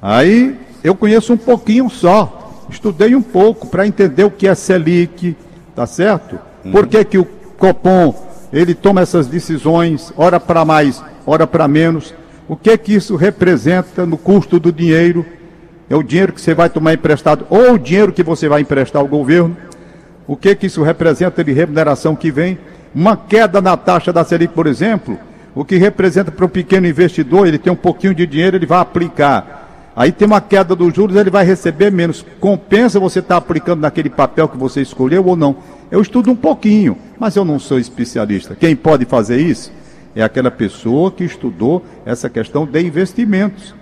Aí 0.00 0.58
eu 0.82 0.94
conheço 0.94 1.32
um 1.32 1.36
pouquinho 1.36 1.88
só, 1.90 2.66
estudei 2.70 3.14
um 3.14 3.22
pouco 3.22 3.66
para 3.66 3.86
entender 3.86 4.24
o 4.24 4.30
que 4.30 4.48
é 4.48 4.54
Selic, 4.54 5.36
tá 5.74 5.86
certo? 5.86 6.38
Uhum. 6.64 6.72
Por 6.72 6.86
que, 6.86 7.04
que 7.04 7.18
o 7.18 7.24
Copom 7.24 8.14
ele 8.52 8.74
toma 8.74 9.02
essas 9.02 9.26
decisões, 9.26 10.12
hora 10.16 10.40
para 10.40 10.64
mais, 10.64 11.02
hora 11.26 11.46
para 11.46 11.68
menos? 11.68 12.14
O 12.48 12.56
que 12.56 12.78
que 12.78 12.94
isso 12.94 13.14
representa 13.14 14.06
no 14.06 14.16
custo 14.16 14.58
do 14.58 14.72
dinheiro? 14.72 15.24
É 15.90 15.94
o 15.94 16.02
dinheiro 16.02 16.32
que 16.32 16.40
você 16.40 16.54
vai 16.54 16.70
tomar 16.70 16.94
emprestado 16.94 17.46
ou 17.50 17.74
o 17.74 17.78
dinheiro 17.78 18.10
que 18.10 18.22
você 18.22 18.48
vai 18.48 18.62
emprestar 18.62 19.02
ao 19.02 19.06
governo? 19.06 19.54
O 20.26 20.34
que 20.34 20.54
que 20.54 20.66
isso 20.66 20.82
representa 20.82 21.44
de 21.44 21.52
remuneração 21.52 22.16
que 22.16 22.30
vem? 22.30 22.58
Uma 22.94 23.18
queda 23.18 23.60
na 23.60 23.76
taxa 23.76 24.14
da 24.14 24.24
Selic, 24.24 24.54
por 24.54 24.66
exemplo, 24.66 25.18
o 25.54 25.62
que 25.62 25.76
representa 25.76 26.32
para 26.32 26.46
o 26.46 26.48
pequeno 26.48 26.86
investidor, 26.86 27.46
ele 27.46 27.58
tem 27.58 27.70
um 27.70 27.76
pouquinho 27.76 28.14
de 28.14 28.26
dinheiro, 28.26 28.56
ele 28.56 28.66
vai 28.66 28.80
aplicar. 28.80 29.92
Aí 29.94 30.10
tem 30.10 30.26
uma 30.26 30.40
queda 30.40 30.74
dos 30.74 30.94
juros, 30.94 31.16
ele 31.16 31.30
vai 31.30 31.44
receber 31.44 31.92
menos. 31.92 32.24
Compensa 32.40 32.98
você 32.98 33.18
estar 33.18 33.34
tá 33.34 33.38
aplicando 33.38 33.80
naquele 33.80 34.08
papel 34.08 34.48
que 34.48 34.56
você 34.56 34.80
escolheu 34.80 35.26
ou 35.26 35.36
não? 35.36 35.56
Eu 35.90 36.00
estudo 36.00 36.30
um 36.30 36.36
pouquinho, 36.36 36.96
mas 37.18 37.36
eu 37.36 37.44
não 37.44 37.58
sou 37.58 37.78
especialista. 37.78 38.56
Quem 38.58 38.74
pode 38.74 39.04
fazer 39.04 39.38
isso 39.38 39.70
é 40.20 40.24
aquela 40.24 40.50
pessoa 40.50 41.12
que 41.12 41.22
estudou 41.22 41.84
essa 42.04 42.28
questão 42.28 42.66
de 42.66 42.80
investimentos. 42.82 43.72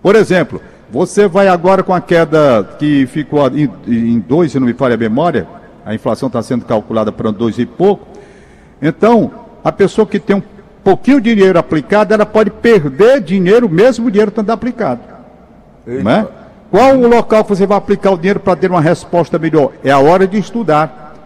Por 0.00 0.14
exemplo, 0.14 0.62
você 0.88 1.26
vai 1.26 1.48
agora 1.48 1.82
com 1.82 1.92
a 1.92 2.00
queda 2.00 2.76
que 2.78 3.06
ficou 3.06 3.44
em 3.48 4.20
2, 4.20 4.52
se 4.52 4.60
não 4.60 4.68
me 4.68 4.72
falha 4.72 4.94
a 4.94 4.98
memória, 4.98 5.48
a 5.84 5.92
inflação 5.92 6.28
está 6.28 6.40
sendo 6.44 6.64
calculada 6.64 7.10
para 7.10 7.32
dois 7.32 7.58
e 7.58 7.66
pouco. 7.66 8.06
Então, 8.80 9.32
a 9.64 9.72
pessoa 9.72 10.06
que 10.06 10.20
tem 10.20 10.36
um 10.36 10.42
pouquinho 10.84 11.20
de 11.20 11.34
dinheiro 11.34 11.58
aplicado, 11.58 12.14
ela 12.14 12.24
pode 12.24 12.50
perder 12.50 13.20
dinheiro, 13.20 13.68
mesmo 13.68 14.06
o 14.06 14.10
dinheiro 14.12 14.28
estando 14.28 14.50
aplicado. 14.50 15.00
Né? 15.84 16.24
Qual 16.70 16.96
o 16.96 17.08
local 17.08 17.42
que 17.42 17.50
você 17.50 17.66
vai 17.66 17.78
aplicar 17.78 18.12
o 18.12 18.16
dinheiro 18.16 18.38
para 18.38 18.54
ter 18.54 18.70
uma 18.70 18.80
resposta 18.80 19.40
melhor? 19.40 19.72
É 19.82 19.90
a 19.90 19.98
hora 19.98 20.24
de 20.24 20.38
estudar. 20.38 21.16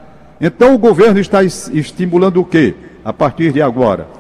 Então 0.40 0.74
o 0.74 0.78
governo 0.78 1.20
está 1.20 1.44
estimulando 1.44 2.40
o 2.40 2.44
quê? 2.46 2.74
A 3.04 3.12
partir 3.12 3.52
de 3.52 3.61
agora. 3.61 4.16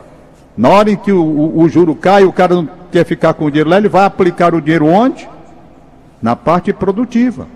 Na 0.58 0.70
hora 0.70 0.90
em 0.90 0.96
que 0.96 1.12
o, 1.12 1.22
o, 1.22 1.60
o 1.60 1.68
juro 1.68 1.94
cai, 1.94 2.24
o 2.24 2.32
cara 2.32 2.56
não 2.56 2.68
quer 2.90 3.04
ficar 3.06 3.32
com 3.32 3.44
o 3.44 3.50
dinheiro 3.50 3.70
lá, 3.70 3.76
ele 3.76 3.88
vai 3.88 4.04
aplicar 4.04 4.52
o 4.52 4.60
dinheiro 4.60 4.86
onde? 4.86 5.28
Na 6.20 6.34
parte 6.34 6.72
produtiva. 6.72 7.46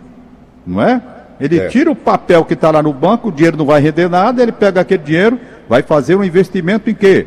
Não 0.64 0.80
é? 0.80 1.02
Ele 1.40 1.58
é. 1.58 1.66
tira 1.66 1.90
o 1.90 1.96
papel 1.96 2.44
que 2.44 2.54
está 2.54 2.70
lá 2.70 2.80
no 2.80 2.92
banco, 2.92 3.28
o 3.28 3.32
dinheiro 3.32 3.56
não 3.56 3.66
vai 3.66 3.80
render 3.80 4.08
nada, 4.08 4.40
ele 4.40 4.52
pega 4.52 4.82
aquele 4.82 5.02
dinheiro, 5.02 5.40
vai 5.68 5.82
fazer 5.82 6.14
um 6.14 6.22
investimento 6.22 6.88
em 6.88 6.94
quê? 6.94 7.26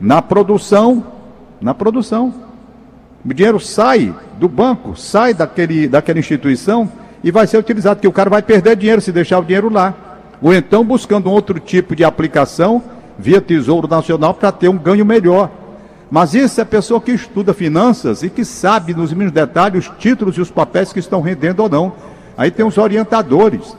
Na 0.00 0.22
produção. 0.22 1.04
Na 1.60 1.74
produção. 1.74 2.32
O 3.24 3.34
dinheiro 3.34 3.58
sai 3.58 4.14
do 4.38 4.48
banco, 4.48 4.94
sai 4.94 5.34
daquele, 5.34 5.88
daquela 5.88 6.20
instituição 6.20 6.88
e 7.24 7.32
vai 7.32 7.48
ser 7.48 7.58
utilizado, 7.58 7.96
porque 7.96 8.06
o 8.06 8.12
cara 8.12 8.30
vai 8.30 8.40
perder 8.40 8.76
dinheiro 8.76 9.00
se 9.00 9.10
deixar 9.10 9.40
o 9.40 9.44
dinheiro 9.44 9.68
lá. 9.68 9.92
Ou 10.40 10.54
então 10.54 10.84
buscando 10.84 11.28
um 11.28 11.32
outro 11.32 11.58
tipo 11.58 11.96
de 11.96 12.04
aplicação 12.04 12.80
via 13.18 13.40
Tesouro 13.40 13.88
Nacional 13.88 14.32
para 14.32 14.52
ter 14.52 14.68
um 14.68 14.78
ganho 14.78 15.04
melhor. 15.04 15.50
Mas 16.10 16.34
isso 16.34 16.60
é 16.60 16.64
pessoa 16.64 17.00
que 17.00 17.12
estuda 17.12 17.52
finanças 17.52 18.22
e 18.22 18.30
que 18.30 18.44
sabe 18.44 18.94
nos 18.94 19.12
mínimos 19.12 19.32
detalhes 19.32 19.88
os 19.88 19.98
títulos 19.98 20.36
e 20.36 20.40
os 20.40 20.50
papéis 20.50 20.92
que 20.92 20.98
estão 20.98 21.20
rendendo 21.20 21.60
ou 21.60 21.68
não. 21.68 21.92
Aí 22.36 22.50
tem 22.50 22.64
os 22.64 22.78
orientadores. 22.78 23.76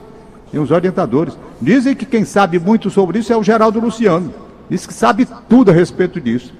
Tem 0.52 0.60
os 0.60 0.70
orientadores. 0.70 1.36
Dizem 1.60 1.94
que 1.94 2.06
quem 2.06 2.24
sabe 2.24 2.58
muito 2.58 2.90
sobre 2.90 3.18
isso 3.18 3.32
é 3.32 3.36
o 3.36 3.42
Geraldo 3.42 3.80
Luciano. 3.80 4.32
Diz 4.68 4.86
que 4.86 4.94
sabe 4.94 5.26
tudo 5.48 5.70
a 5.70 5.74
respeito 5.74 6.20
disso. 6.20 6.52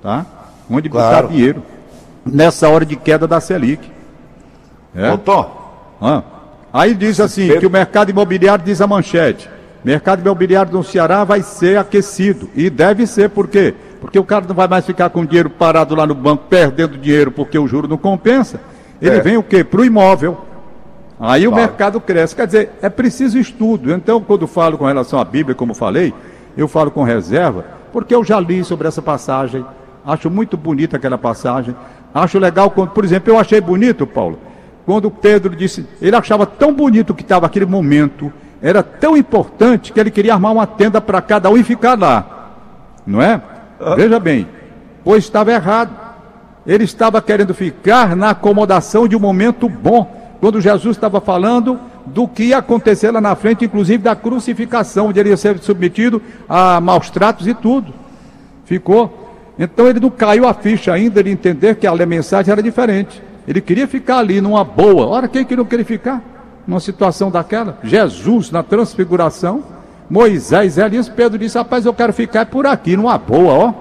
Tá? 0.00 0.24
Onde 0.70 0.88
claro. 0.88 1.26
buscar 1.26 1.34
dinheiro 1.34 1.62
nessa 2.24 2.68
hora 2.68 2.84
de 2.84 2.94
queda 2.94 3.26
da 3.26 3.40
Selic. 3.40 3.90
É? 4.94 5.08
Doutor. 5.08 5.50
Ah. 6.00 6.22
Aí 6.72 6.94
diz 6.94 7.18
assim, 7.18 7.46
Pedro... 7.46 7.60
que 7.60 7.66
o 7.66 7.70
mercado 7.70 8.10
imobiliário 8.10 8.64
diz 8.64 8.80
a 8.80 8.86
manchete. 8.86 9.50
Mercado 9.84 10.20
imobiliário 10.20 10.72
no 10.72 10.84
Ceará 10.84 11.24
vai 11.24 11.42
ser 11.42 11.78
aquecido. 11.78 12.48
E 12.54 12.68
deve 12.68 13.06
ser, 13.06 13.30
por 13.30 13.48
quê? 13.48 13.74
Porque 14.00 14.18
o 14.18 14.24
cara 14.24 14.44
não 14.46 14.54
vai 14.54 14.68
mais 14.68 14.84
ficar 14.84 15.10
com 15.10 15.24
dinheiro 15.24 15.50
parado 15.50 15.94
lá 15.94 16.06
no 16.06 16.14
banco, 16.14 16.44
perdendo 16.48 16.98
dinheiro 16.98 17.30
porque 17.30 17.58
o 17.58 17.66
juro 17.66 17.88
não 17.88 17.96
compensa. 17.96 18.60
Ele 19.00 19.16
é. 19.16 19.20
vem 19.20 19.36
o 19.36 19.42
quê? 19.42 19.64
Para 19.64 19.80
o 19.80 19.84
imóvel. 19.84 20.38
Aí 21.18 21.44
claro. 21.44 21.52
o 21.52 21.54
mercado 21.54 22.00
cresce. 22.00 22.34
Quer 22.36 22.46
dizer, 22.46 22.70
é 22.80 22.88
preciso 22.88 23.38
estudo. 23.38 23.92
Então, 23.92 24.20
quando 24.20 24.46
falo 24.46 24.78
com 24.78 24.86
relação 24.86 25.18
à 25.18 25.24
Bíblia, 25.24 25.54
como 25.54 25.74
falei, 25.74 26.14
eu 26.56 26.66
falo 26.66 26.90
com 26.90 27.02
reserva, 27.02 27.64
porque 27.92 28.14
eu 28.14 28.24
já 28.24 28.40
li 28.40 28.64
sobre 28.64 28.88
essa 28.88 29.02
passagem. 29.02 29.64
Acho 30.04 30.30
muito 30.30 30.56
bonita 30.56 30.96
aquela 30.96 31.18
passagem. 31.18 31.74
Acho 32.14 32.38
legal 32.38 32.70
quando, 32.70 32.90
por 32.90 33.04
exemplo, 33.04 33.32
eu 33.32 33.38
achei 33.38 33.60
bonito, 33.60 34.06
Paulo, 34.06 34.38
quando 34.84 35.10
Pedro 35.10 35.54
disse, 35.54 35.86
ele 36.00 36.16
achava 36.16 36.44
tão 36.44 36.72
bonito 36.72 37.14
que 37.14 37.22
estava 37.22 37.46
aquele 37.46 37.66
momento, 37.66 38.32
era 38.62 38.82
tão 38.82 39.16
importante 39.16 39.92
que 39.92 39.98
ele 39.98 40.10
queria 40.10 40.34
armar 40.34 40.52
uma 40.52 40.66
tenda 40.66 41.00
para 41.00 41.22
cada 41.22 41.48
um 41.48 41.56
e 41.56 41.64
ficar 41.64 41.98
lá. 41.98 42.50
Não 43.06 43.20
é? 43.22 43.40
Ah. 43.80 43.94
Veja 43.94 44.20
bem, 44.20 44.46
pois 45.02 45.24
estava 45.24 45.50
errado. 45.50 45.90
Ele 46.66 46.84
estava 46.84 47.22
querendo 47.22 47.54
ficar 47.54 48.14
na 48.14 48.30
acomodação 48.30 49.08
de 49.08 49.16
um 49.16 49.20
momento 49.20 49.68
bom, 49.68 50.36
quando 50.40 50.60
Jesus 50.60 50.96
estava 50.96 51.20
falando 51.20 51.80
do 52.04 52.28
que 52.28 52.44
ia 52.44 52.58
acontecer 52.58 53.10
lá 53.10 53.20
na 53.20 53.34
frente, 53.34 53.64
inclusive 53.64 54.02
da 54.02 54.14
crucificação, 54.14 55.08
onde 55.08 55.18
ele 55.18 55.30
ia 55.30 55.36
ser 55.36 55.58
submetido 55.58 56.20
a 56.48 56.80
maus 56.80 57.08
tratos 57.08 57.46
e 57.46 57.54
tudo. 57.54 57.94
Ficou. 58.66 59.32
Então 59.58 59.88
ele 59.88 60.00
não 60.00 60.10
caiu 60.10 60.46
a 60.46 60.54
ficha 60.54 60.92
ainda 60.92 61.22
de 61.22 61.30
entender 61.30 61.76
que 61.76 61.86
a 61.86 62.06
mensagem 62.06 62.52
era 62.52 62.62
diferente. 62.62 63.22
Ele 63.48 63.60
queria 63.60 63.88
ficar 63.88 64.18
ali 64.18 64.40
numa 64.40 64.62
boa. 64.62 65.06
Ora, 65.06 65.28
quem 65.28 65.44
que 65.44 65.56
não 65.56 65.64
queria 65.64 65.84
ficar 65.84 66.22
numa 66.66 66.80
situação 66.80 67.30
daquela? 67.30 67.78
Jesus 67.82 68.50
na 68.50 68.62
transfiguração, 68.62 69.62
Moisés, 70.08 70.76
Elias, 70.76 71.08
Pedro 71.08 71.38
disse: 71.38 71.56
Rapaz, 71.56 71.86
eu 71.86 71.94
quero 71.94 72.12
ficar 72.12 72.46
por 72.46 72.66
aqui, 72.66 72.96
numa 72.96 73.16
boa, 73.16 73.52
ó. 73.52 73.74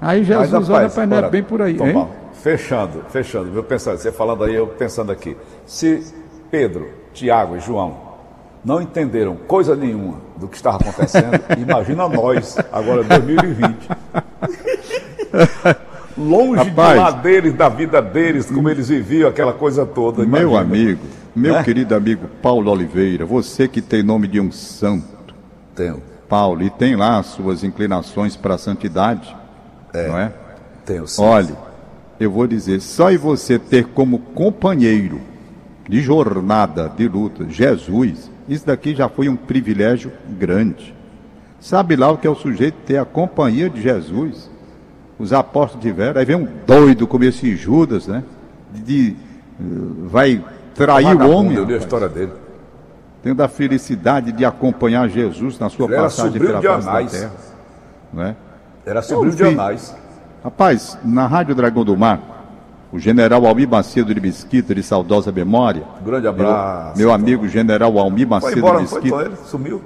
Aí 0.00 0.24
Jesus 0.24 0.50
Mas, 0.50 0.68
rapaz, 0.68 0.98
olha 0.98 1.18
para 1.20 1.28
bem 1.28 1.42
por 1.42 1.60
aí. 1.60 1.78
Hein? 1.78 2.06
Fechando, 2.34 3.04
fechando, 3.10 3.50
viu? 3.50 3.62
Pensando, 3.62 3.98
você 3.98 4.10
falando 4.10 4.44
aí, 4.44 4.54
eu 4.54 4.66
pensando 4.66 5.12
aqui. 5.12 5.36
Se 5.66 6.02
Pedro, 6.50 6.88
Tiago 7.12 7.56
e 7.56 7.60
João 7.60 8.10
não 8.64 8.80
entenderam 8.80 9.36
coisa 9.36 9.74
nenhuma 9.74 10.16
do 10.36 10.48
que 10.48 10.56
estava 10.56 10.78
acontecendo, 10.78 11.38
imagina 11.58 12.08
nós, 12.08 12.56
agora 12.72 13.02
2020. 13.02 13.88
Longe 16.16 16.68
Rapaz, 16.68 16.92
de 16.92 16.98
lá 16.98 17.10
deles, 17.10 17.54
da 17.54 17.68
vida 17.68 18.02
deles, 18.02 18.50
como 18.50 18.68
eles 18.68 18.88
viviam, 18.88 19.28
aquela 19.28 19.52
coisa 19.52 19.86
toda. 19.86 20.24
Meu 20.24 20.50
imagina. 20.50 20.60
amigo, 20.60 21.00
meu 21.34 21.56
é? 21.56 21.62
querido 21.62 21.94
amigo 21.94 22.26
Paulo 22.42 22.70
Oliveira, 22.70 23.24
você 23.24 23.68
que 23.68 23.80
tem 23.80 24.02
nome 24.02 24.26
de 24.26 24.40
um 24.40 24.50
santo. 24.50 25.34
Tenho. 25.74 26.02
Paulo, 26.28 26.62
e 26.62 26.70
tem 26.70 26.94
lá 26.94 27.18
as 27.18 27.26
suas 27.26 27.64
inclinações 27.64 28.36
para 28.36 28.54
a 28.54 28.58
santidade, 28.58 29.36
é. 29.92 30.08
não 30.08 30.18
é? 30.18 30.32
Tenho 30.84 31.06
sim. 31.06 31.22
Olhe, 31.22 31.54
eu 32.18 32.30
vou 32.30 32.46
dizer, 32.46 32.80
só 32.80 33.10
em 33.10 33.16
você 33.16 33.58
ter 33.58 33.86
como 33.86 34.18
companheiro 34.18 35.20
de 35.88 36.00
jornada, 36.00 36.88
de 36.88 37.08
luta, 37.08 37.48
Jesus, 37.48 38.30
isso 38.48 38.66
daqui 38.66 38.94
já 38.94 39.08
foi 39.08 39.28
um 39.28 39.36
privilégio 39.36 40.12
grande. 40.38 40.94
Sabe 41.60 41.96
lá 41.96 42.10
o 42.10 42.16
que 42.16 42.26
é 42.26 42.30
o 42.30 42.34
sujeito 42.34 42.76
ter 42.86 42.96
a 42.96 43.04
companhia 43.04 43.68
de 43.68 43.82
Jesus? 43.82 44.48
Os 45.18 45.32
apóstolos 45.32 45.84
tiveram, 45.84 46.18
aí 46.18 46.24
vem 46.24 46.36
um 46.36 46.48
doido 46.66 47.06
como 47.06 47.24
esse 47.24 47.54
Judas, 47.56 48.06
né? 48.06 48.22
De, 48.72 49.16
vai 50.06 50.42
trair 50.86 51.16
o 51.16 51.30
homem. 51.30 51.56
Eu 51.56 51.64
li 51.64 51.74
a 51.74 51.78
história 51.78 52.08
dele. 52.08 52.32
Tenho 53.22 53.34
da 53.34 53.48
felicidade 53.48 54.32
de 54.32 54.44
acompanhar 54.44 55.08
Jesus 55.08 55.58
na 55.58 55.68
sua 55.68 55.88
passagem 55.88 56.40
pela 56.40 56.62
face 56.62 56.86
da 56.86 57.18
terra. 57.18 57.32
Não 58.12 58.22
é? 58.22 58.36
Era 58.86 59.02
sobrinho 59.02 59.36
de 59.36 59.44
Anás. 59.44 59.94
Rapaz, 60.42 60.98
na 61.04 61.26
Rádio 61.26 61.54
Dragão 61.54 61.84
do 61.84 61.94
Mar, 61.96 62.18
o 62.90 62.98
general 62.98 63.46
Almir 63.46 63.68
Macedo 63.68 64.14
de 64.14 64.20
Mesquita, 64.20 64.74
de 64.74 64.82
saudosa 64.82 65.30
memória. 65.30 65.82
Grande 66.02 66.26
abraço. 66.26 66.96
Meu, 66.96 67.08
meu 67.08 67.14
amigo 67.14 67.46
general 67.46 67.98
Almir 67.98 68.26
Macedo 68.26 68.58
embora, 68.58 68.76
de 68.78 68.82
Mesquita. 68.84 69.16
Foi 69.16 69.24
ele? 69.26 69.36
Sumiu? 69.44 69.82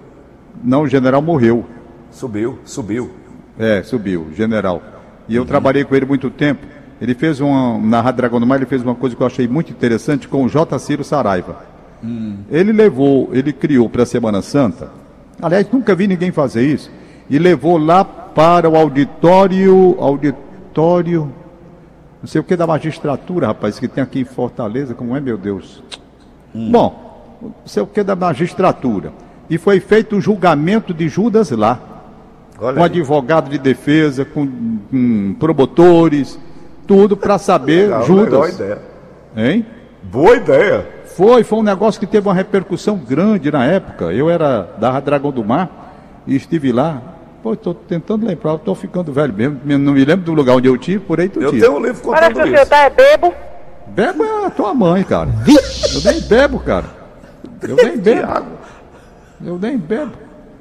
Não, 0.62 0.82
o 0.82 0.88
general 0.88 1.20
morreu. 1.20 1.64
Subiu, 2.12 2.60
subiu. 2.64 3.10
É, 3.58 3.82
subiu, 3.82 4.28
general. 4.32 4.80
E 5.28 5.34
eu 5.34 5.42
uhum. 5.42 5.48
trabalhei 5.48 5.84
com 5.84 5.94
ele 5.96 6.06
muito 6.06 6.30
tempo. 6.30 6.64
Ele 7.00 7.14
fez 7.14 7.40
uma, 7.40 7.78
na 7.78 8.00
Rádio 8.00 8.18
Dragão 8.18 8.40
do 8.40 8.46
Mar, 8.46 8.56
ele 8.56 8.66
fez 8.66 8.82
uma 8.82 8.94
coisa 8.94 9.16
que 9.16 9.22
eu 9.22 9.26
achei 9.26 9.48
muito 9.48 9.70
interessante 9.70 10.28
com 10.28 10.44
o 10.44 10.48
J. 10.48 10.78
Ciro 10.78 11.04
Saraiva. 11.04 11.64
Hum. 12.02 12.38
Ele 12.50 12.72
levou, 12.72 13.30
ele 13.32 13.52
criou 13.52 13.88
para 13.88 14.02
a 14.02 14.06
Semana 14.06 14.42
Santa, 14.42 14.90
aliás, 15.40 15.66
nunca 15.72 15.94
vi 15.94 16.06
ninguém 16.06 16.30
fazer 16.30 16.66
isso, 16.66 16.90
e 17.28 17.38
levou 17.38 17.78
lá 17.78 18.04
para 18.04 18.68
o 18.68 18.76
auditório, 18.76 19.96
auditório, 19.98 21.32
não 22.20 22.28
sei 22.28 22.40
o 22.40 22.44
que 22.44 22.56
da 22.56 22.66
magistratura, 22.66 23.48
rapaz, 23.48 23.78
que 23.78 23.88
tem 23.88 24.02
aqui 24.02 24.20
em 24.20 24.24
Fortaleza, 24.24 24.94
como 24.94 25.16
é, 25.16 25.20
meu 25.20 25.36
Deus? 25.36 25.82
Hum. 26.54 26.70
Bom, 26.70 27.38
não 27.42 27.52
sei 27.66 27.82
o 27.82 27.86
que 27.86 28.02
da 28.02 28.16
magistratura. 28.16 29.12
E 29.48 29.58
foi 29.58 29.78
feito 29.78 30.16
o 30.16 30.20
julgamento 30.20 30.94
de 30.94 31.08
Judas 31.08 31.50
lá. 31.50 31.78
Olha 32.58 32.76
com 32.76 32.80
aí. 32.80 32.86
advogado 32.86 33.50
de 33.50 33.58
defesa, 33.58 34.24
com, 34.24 34.46
com 34.90 35.36
promotores, 35.38 36.38
tudo 36.86 37.16
para 37.16 37.38
saber 37.38 37.84
legal, 37.84 38.04
Judas. 38.04 38.30
Boa 38.30 38.48
ideia. 38.48 38.78
Hein? 39.36 39.66
Boa 40.02 40.36
ideia. 40.36 40.86
Foi, 41.16 41.44
foi 41.44 41.58
um 41.58 41.62
negócio 41.62 42.00
que 42.00 42.06
teve 42.06 42.28
uma 42.28 42.34
repercussão 42.34 42.96
grande 42.96 43.50
na 43.50 43.64
época. 43.64 44.06
Eu 44.06 44.28
era 44.28 44.68
da 44.78 44.98
Dragão 45.00 45.30
do 45.30 45.44
Mar 45.44 46.22
e 46.26 46.36
estive 46.36 46.72
lá. 46.72 47.00
Pô, 47.42 47.52
estou 47.52 47.74
tentando 47.74 48.26
lembrar, 48.26 48.54
estou 48.54 48.74
ficando 48.74 49.12
velho 49.12 49.32
mesmo. 49.32 49.60
Não 49.64 49.92
me 49.92 50.04
lembro 50.04 50.24
do 50.24 50.32
lugar 50.32 50.56
onde 50.56 50.66
eu 50.66 50.76
tive, 50.78 51.00
por 51.00 51.20
aí 51.20 51.28
tu 51.28 51.40
Eu 51.40 51.50
tenho 51.50 51.76
um 51.76 51.80
livro 51.80 52.02
contando 52.02 52.20
Parece 52.20 52.34
que 52.34 52.40
o 52.40 52.66
senhor 52.66 52.72
é 52.72 52.90
bebo. 52.90 53.34
Bebo 53.88 54.24
é 54.24 54.46
a 54.46 54.50
tua 54.50 54.74
mãe, 54.74 55.04
cara. 55.04 55.30
Eu 55.94 56.10
nem 56.10 56.20
bebo, 56.22 56.58
cara. 56.58 56.86
Eu 57.62 57.76
nem 57.76 57.96
bebo. 57.96 58.44
Eu 59.44 59.58
nem 59.58 59.78
bebo. 59.78 60.12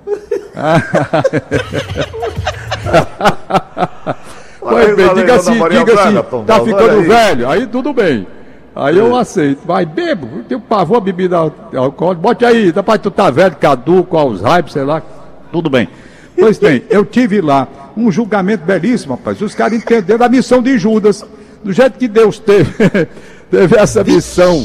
Pois 4.64 4.96
bem, 4.96 5.14
diga 5.14 5.36
assim, 5.36 5.54
diga 5.54 5.94
assim, 5.94 6.46
tá 6.46 6.60
ficando 6.62 7.04
velho, 7.04 7.50
aí 7.50 7.68
tudo 7.68 7.94
bem. 7.94 8.26
Aí 8.76 8.98
eu 8.98 9.16
aceito. 9.16 9.62
Vai, 9.66 9.86
bebo, 9.86 10.44
tenho 10.48 10.60
pavor 10.60 10.98
a 10.98 11.02
bebida 11.02 11.38
alcoólica. 11.38 12.22
Bote 12.22 12.46
aí, 12.46 12.72
rapaz, 12.72 13.00
tu 13.02 13.12
tá 13.12 13.30
velho, 13.30 13.56
caduco, 13.56 14.18
Alzheimer, 14.18 14.70
sei 14.70 14.84
lá. 14.84 15.02
Tudo 15.52 15.70
bem. 15.70 15.88
Pois 16.38 16.58
bem, 16.58 16.84
eu 16.90 17.06
tive 17.06 17.40
lá 17.40 17.68
um 17.96 18.12
julgamento 18.12 18.66
belíssimo, 18.66 19.14
rapaz. 19.14 19.40
Os 19.42 19.54
caras 19.54 19.78
entenderam 19.78 20.26
a 20.26 20.30
missão 20.30 20.62
de 20.62 20.78
Judas. 20.80 21.24
Do 21.64 21.72
jeito 21.72 21.98
que 21.98 22.08
Deus 22.08 22.40
teve, 22.40 22.74
teve 23.50 23.78
essa 23.78 24.04
missão. 24.04 24.64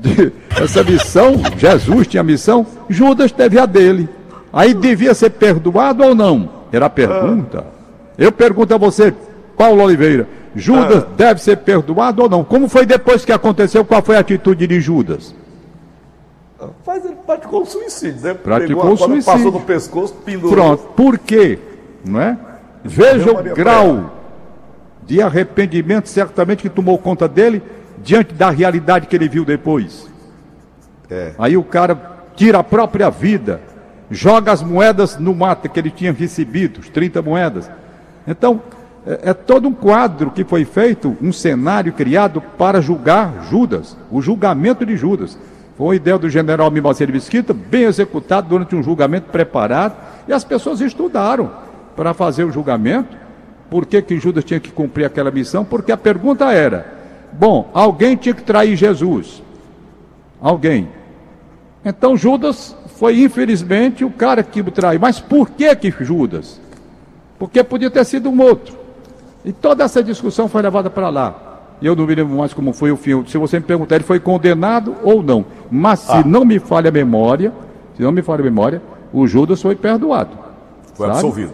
De, 0.00 0.32
essa 0.60 0.82
missão, 0.82 1.34
Jesus 1.56 2.06
tinha 2.06 2.20
a 2.20 2.24
missão, 2.24 2.66
Judas 2.88 3.30
teve 3.30 3.58
a 3.58 3.66
dele. 3.66 4.08
Aí 4.52 4.72
devia 4.72 5.12
ser 5.12 5.30
perdoado 5.30 6.02
ou 6.02 6.14
não? 6.14 6.48
Era 6.72 6.86
a 6.86 6.90
pergunta. 6.90 7.77
Eu 8.18 8.32
pergunto 8.32 8.74
a 8.74 8.78
você, 8.78 9.14
Paulo 9.56 9.82
Oliveira, 9.82 10.26
Judas 10.54 11.04
ah. 11.04 11.08
deve 11.16 11.40
ser 11.40 11.58
perdoado 11.58 12.22
ou 12.22 12.28
não? 12.28 12.42
Como 12.42 12.68
foi 12.68 12.84
depois 12.84 13.24
que 13.24 13.32
aconteceu? 13.32 13.84
Qual 13.84 14.02
foi 14.02 14.16
a 14.16 14.20
atitude 14.20 14.66
de 14.66 14.80
Judas? 14.80 15.34
Faz 16.84 17.04
ele 17.04 17.14
praticou 17.24 17.62
o 17.62 17.66
suicídio, 17.66 18.20
né? 18.20 18.34
Praticou 18.34 18.82
Pegou, 18.82 18.94
o 18.94 18.96
suicídio. 18.96 19.24
Passou 19.24 19.52
no 19.52 19.60
pescoço, 19.60 20.14
pendurou. 20.24 20.50
Pronto. 20.50 20.82
Por 20.96 21.18
quê? 21.18 21.58
Não 22.04 22.20
é? 22.20 22.36
Veja 22.82 23.30
o 23.30 23.54
grau 23.54 24.12
de 25.04 25.22
arrependimento, 25.22 26.08
certamente 26.08 26.62
que 26.62 26.68
tomou 26.68 26.98
conta 26.98 27.28
dele, 27.28 27.62
diante 28.02 28.34
da 28.34 28.50
realidade 28.50 29.06
que 29.06 29.14
ele 29.14 29.28
viu 29.28 29.44
depois. 29.44 30.08
É. 31.08 31.32
Aí 31.38 31.56
o 31.56 31.62
cara 31.62 32.18
tira 32.34 32.58
a 32.58 32.64
própria 32.64 33.08
vida, 33.10 33.60
joga 34.10 34.52
as 34.52 34.62
moedas 34.62 35.16
no 35.16 35.34
mato 35.34 35.68
que 35.68 35.78
ele 35.78 35.90
tinha 35.90 36.12
recebido, 36.12 36.80
os 36.80 36.88
30 36.88 37.22
moedas. 37.22 37.70
Então, 38.28 38.60
é, 39.06 39.30
é, 39.30 39.34
todo 39.34 39.66
um 39.66 39.72
quadro 39.72 40.30
que 40.30 40.44
foi 40.44 40.66
feito, 40.66 41.16
um 41.20 41.32
cenário 41.32 41.94
criado 41.94 42.42
para 42.58 42.78
julgar 42.78 43.46
Judas, 43.48 43.96
o 44.10 44.20
julgamento 44.20 44.84
de 44.84 44.98
Judas. 44.98 45.38
Foi 45.78 45.86
uma 45.86 45.96
ideia 45.96 46.18
do 46.18 46.28
general 46.28 46.70
Mimaceiro 46.70 47.12
Mesquita, 47.12 47.54
bem 47.54 47.84
executado 47.84 48.48
durante 48.48 48.76
um 48.76 48.82
julgamento 48.82 49.30
preparado, 49.30 49.96
e 50.28 50.32
as 50.32 50.44
pessoas 50.44 50.82
estudaram 50.82 51.50
para 51.96 52.12
fazer 52.12 52.44
o 52.44 52.52
julgamento. 52.52 53.16
Por 53.70 53.86
que, 53.86 54.02
que 54.02 54.18
Judas 54.18 54.44
tinha 54.44 54.60
que 54.60 54.70
cumprir 54.70 55.06
aquela 55.06 55.30
missão? 55.30 55.64
Porque 55.64 55.90
a 55.90 55.96
pergunta 55.96 56.52
era: 56.52 56.86
bom, 57.32 57.70
alguém 57.72 58.14
tinha 58.14 58.34
que 58.34 58.42
trair 58.42 58.76
Jesus. 58.76 59.42
Alguém. 60.40 60.88
Então 61.84 62.16
Judas 62.16 62.76
foi, 62.96 63.22
infelizmente, 63.22 64.04
o 64.04 64.10
cara 64.10 64.42
que 64.42 64.60
o 64.60 64.70
traiu. 64.70 65.00
Mas 65.00 65.18
por 65.18 65.48
que 65.50 65.74
que 65.76 65.90
Judas? 66.04 66.60
Porque 67.38 67.62
podia 67.62 67.90
ter 67.90 68.04
sido 68.04 68.28
um 68.28 68.40
outro. 68.42 68.74
E 69.44 69.52
toda 69.52 69.84
essa 69.84 70.02
discussão 70.02 70.48
foi 70.48 70.60
levada 70.62 70.90
para 70.90 71.08
lá. 71.08 71.34
E 71.80 71.86
eu 71.86 71.94
não 71.94 72.06
me 72.06 72.14
lembro 72.14 72.36
mais 72.36 72.52
como 72.52 72.72
foi 72.72 72.90
o 72.90 72.96
fim. 72.96 73.24
Se 73.26 73.38
você 73.38 73.60
me 73.60 73.64
perguntar, 73.64 73.94
ele 73.94 74.04
foi 74.04 74.18
condenado 74.18 74.96
ou 75.04 75.22
não. 75.22 75.44
Mas 75.70 76.00
se 76.00 76.12
ah. 76.12 76.24
não 76.24 76.44
me 76.44 76.58
falha 76.58 76.88
a 76.88 76.92
memória, 76.92 77.52
se 77.96 78.02
não 78.02 78.10
me 78.10 78.20
falha 78.20 78.40
a 78.40 78.44
memória, 78.44 78.82
o 79.12 79.26
Judas 79.26 79.62
foi 79.62 79.76
perdoado. 79.76 80.30
Foi 80.94 81.06
sabe? 81.06 81.18
absolvido. 81.18 81.52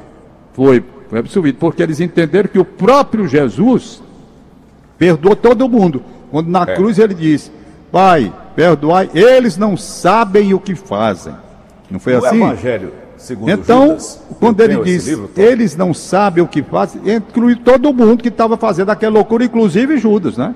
Foi, 0.55 0.83
foi 1.11 1.19
absolvido, 1.19 1.59
porque 1.59 1.83
eles 1.83 2.01
entenderam 2.01 2.49
que 2.49 2.59
o 2.59 2.65
próprio 2.65 3.29
Jesus 3.29 4.03
perdoou 4.97 5.37
todo 5.37 5.69
mundo. 5.69 6.03
Quando 6.31 6.49
na 6.49 6.63
é. 6.63 6.75
cruz 6.75 6.99
ele 6.99 7.13
disse: 7.13 7.53
Pai, 7.93 8.33
perdoai, 8.57 9.11
eles 9.13 9.59
não 9.59 9.77
sabem 9.77 10.55
o 10.55 10.59
que 10.59 10.75
fazem. 10.75 11.35
Não 11.91 12.01
foi 12.01 12.15
o 12.15 12.25
assim? 12.25 12.43
Evangelho 12.43 13.04
Segundo 13.25 13.51
então, 13.51 13.87
Judas, 13.87 14.21
quando 14.39 14.61
ele 14.61 14.77
diz, 14.85 15.07
livro, 15.07 15.31
eles 15.35 15.75
não 15.75 15.95
sabem 15.95 16.45
o 16.45 16.47
que 16.47 16.63
fazem, 16.63 17.01
inclui 17.17 17.57
todo 17.57 17.91
mundo 17.91 18.23
que 18.23 18.29
estava 18.29 18.55
fazendo 18.59 18.91
aquela 18.91 19.15
loucura, 19.15 19.43
inclusive 19.43 19.97
Judas, 19.97 20.37
né? 20.37 20.55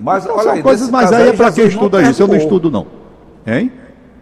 Mas 0.00 0.24
então, 0.24 0.42
são 0.42 0.50
aí, 0.50 0.60
coisas, 0.60 0.90
mas 0.90 1.12
aí 1.12 1.28
é 1.28 1.32
para 1.32 1.52
quem 1.52 1.66
estuda 1.66 2.02
isso, 2.02 2.20
eu 2.20 2.26
não 2.26 2.34
estudo 2.34 2.72
não. 2.72 2.88
Hein? 3.46 3.70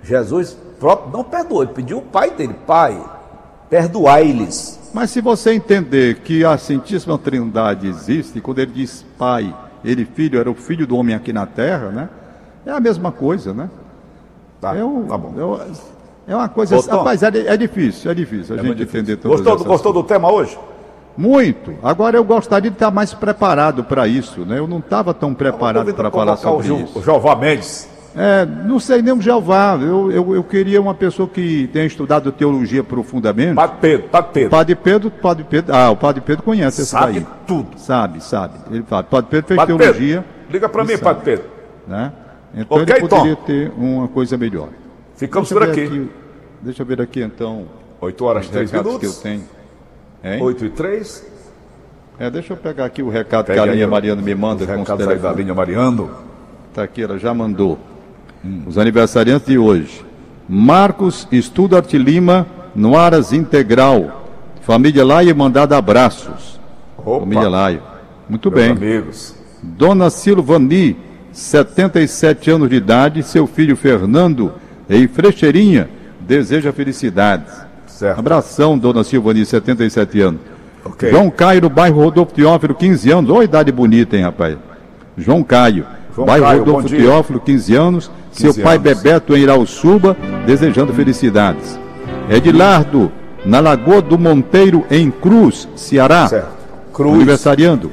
Jesus 0.02 0.54
próprio 0.78 1.10
não 1.10 1.24
perdoou, 1.24 1.62
ele 1.62 1.72
pediu 1.72 1.96
o 1.96 2.02
pai 2.02 2.30
dele, 2.32 2.54
pai, 2.66 3.02
perdoai-lhes. 3.70 4.78
Mas 4.92 5.08
se 5.08 5.22
você 5.22 5.54
entender 5.54 6.16
que 6.16 6.44
a 6.44 6.58
Santíssima 6.58 7.16
Trindade 7.16 7.88
existe, 7.88 8.42
quando 8.42 8.58
ele 8.58 8.72
diz 8.72 9.06
pai, 9.16 9.56
ele 9.82 10.04
filho, 10.04 10.38
era 10.38 10.50
o 10.50 10.54
filho 10.54 10.86
do 10.86 10.98
homem 10.98 11.14
aqui 11.14 11.32
na 11.32 11.46
terra, 11.46 11.88
né? 11.88 12.10
É 12.66 12.72
a 12.72 12.80
mesma 12.80 13.10
coisa, 13.10 13.54
né? 13.54 13.70
Tá, 14.60 14.76
eu, 14.76 15.06
tá 15.08 15.16
bom. 15.16 15.32
Eu, 15.34 15.60
é 16.26 16.34
uma 16.34 16.48
coisa. 16.48 16.76
Assim, 16.76 16.90
rapaz, 16.90 17.22
é, 17.22 17.28
é, 17.28 17.56
difícil, 17.56 18.10
é 18.10 18.14
difícil 18.14 18.56
a 18.56 18.58
é 18.58 18.62
gente 18.62 18.82
entender 18.82 19.16
tudo. 19.16 19.30
Gostou, 19.30 19.64
gostou 19.64 19.92
do 19.92 20.02
tema 20.02 20.30
hoje? 20.30 20.58
Muito. 21.16 21.74
Agora 21.82 22.16
eu 22.16 22.24
gostaria 22.24 22.70
de 22.70 22.76
estar 22.76 22.90
mais 22.90 23.14
preparado 23.14 23.84
para 23.84 24.06
isso, 24.06 24.40
né? 24.40 24.58
Eu 24.58 24.66
não 24.66 24.78
estava 24.78 25.14
tão 25.14 25.32
preparado 25.32 25.94
para 25.94 26.10
falar 26.10 26.36
sobre 26.36 26.70
o 26.70 26.80
isso. 26.80 26.98
O 26.98 27.02
Jeová 27.02 27.34
Mendes. 27.34 27.88
É, 28.14 28.46
não 28.46 28.80
sei 28.80 29.02
nem 29.02 29.12
o 29.12 29.20
Jeová. 29.20 29.78
Eu, 29.80 30.10
eu, 30.10 30.34
eu, 30.34 30.42
queria 30.42 30.80
uma 30.80 30.94
pessoa 30.94 31.28
que 31.28 31.68
tenha 31.72 31.84
estudado 31.84 32.32
teologia 32.32 32.82
profundamente. 32.82 33.54
Padre 33.54 33.76
Pedro, 33.80 34.08
Padre 34.08 34.30
Pedro. 34.32 34.50
Padre 34.50 34.74
Pedro, 34.74 35.10
Padre 35.10 35.46
Pedro. 35.48 35.74
Ah, 35.74 35.90
o 35.90 35.96
Padre 35.96 36.22
Pedro 36.22 36.42
conhece 36.42 36.82
esse 36.82 36.90
sabe 36.90 37.20
daí. 37.20 37.26
tudo. 37.46 37.78
Sabe, 37.78 38.22
sabe. 38.22 38.54
Ele 38.70 38.82
fala. 38.82 39.04
Padre 39.04 39.30
Pedro 39.30 39.46
fez 39.48 39.56
Padre 39.56 39.76
teologia. 39.76 40.16
Pedro, 40.22 40.52
liga 40.52 40.68
para 40.68 40.82
mim, 40.84 40.90
sabe, 40.92 41.02
Padre 41.02 41.22
Pedro. 41.24 41.44
Né? 41.86 42.12
Então 42.54 42.78
okay, 42.78 42.94
ele 42.96 43.08
poderia 43.08 43.36
Tom. 43.36 43.42
ter 43.44 43.72
uma 43.76 44.08
coisa 44.08 44.36
melhor. 44.38 44.68
Ficamos 45.16 45.48
por 45.48 45.62
aqui. 45.62 45.84
aqui. 45.84 46.10
Deixa 46.62 46.82
eu 46.82 46.86
ver 46.86 47.00
aqui 47.00 47.22
então. 47.22 47.66
8 48.00 48.24
horas 48.24 48.48
3 48.48 48.70
minutos. 48.70 48.98
que 48.98 49.06
eu 49.06 49.12
tenho. 49.12 49.44
Hein? 50.22 50.42
8 50.42 50.64
e 50.66 50.70
3. 50.70 51.26
É, 52.18 52.30
deixa 52.30 52.52
eu 52.52 52.56
pegar 52.56 52.86
aqui 52.86 53.02
o 53.02 53.08
recado 53.08 53.46
Pega 53.46 53.62
que 53.62 53.68
a 53.68 53.72
linha 53.72 53.86
Mariano 53.86 54.22
me 54.22 54.34
manda. 54.34 54.64
Os 54.64 54.68
recados 54.68 55.06
aí 55.06 55.18
da 55.18 55.32
linha 55.32 55.54
Mariano. 55.54 56.10
Está 56.70 56.82
aqui, 56.82 57.02
ela 57.02 57.18
já 57.18 57.32
mandou. 57.34 57.78
Hum. 58.44 58.62
Os 58.66 58.78
aniversariantes 58.78 59.46
de 59.46 59.58
hoje. 59.58 60.04
Marcos 60.48 61.26
Studart 61.32 61.92
Lima, 61.94 62.46
no 62.74 62.96
Aras 62.96 63.32
Integral. 63.32 64.24
Família 64.62 65.04
Laia 65.04 65.34
mandada 65.34 65.76
abraços. 65.76 66.60
Opa. 66.98 67.20
Família 67.20 67.48
Laia. 67.48 67.82
Muito 68.28 68.50
Meus 68.50 68.62
bem. 68.62 68.72
amigos. 68.72 69.34
Dona 69.62 70.10
Silvani, 70.10 70.96
77 71.32 72.50
anos 72.50 72.68
de 72.68 72.76
idade, 72.76 73.22
seu 73.22 73.46
filho 73.46 73.76
Fernando, 73.76 74.52
em 74.88 75.06
Frecheirinha, 75.08 75.88
deseja 76.20 76.72
felicidades. 76.72 77.52
Certo. 77.86 78.18
Abração, 78.18 78.76
Dona 78.76 79.02
Silvani, 79.02 79.44
77 79.44 80.20
anos. 80.20 80.40
Okay. 80.84 81.10
João 81.10 81.30
Caio, 81.30 81.62
no 81.62 81.70
bairro 81.70 82.02
Rodolfo 82.02 82.32
Teófilo, 82.32 82.74
15 82.74 83.10
anos. 83.10 83.30
Olha 83.30 83.40
a 83.40 83.44
idade 83.44 83.72
bonita, 83.72 84.16
hein, 84.16 84.22
rapaz? 84.22 84.56
João 85.16 85.42
Caio. 85.42 85.84
João 86.14 86.26
bairro 86.26 86.44
Caio, 86.44 86.58
Rodolfo 86.60 86.88
Teófilo, 86.88 87.40
15 87.40 87.74
anos. 87.74 88.10
15 88.32 88.52
seu 88.52 88.62
pai 88.62 88.76
anos. 88.76 88.82
Bebeto 88.82 89.36
em 89.36 89.40
Irauçuba, 89.40 90.16
desejando 90.44 90.92
felicidades. 90.92 91.78
Edilardo, 92.28 93.10
na 93.44 93.60
Lagoa 93.60 94.02
do 94.02 94.18
Monteiro, 94.18 94.84
em 94.90 95.10
Cruz, 95.10 95.68
Ceará. 95.74 96.28
Certo. 96.28 96.48
Cruz. 96.92 97.14
Aniversariando. 97.14 97.90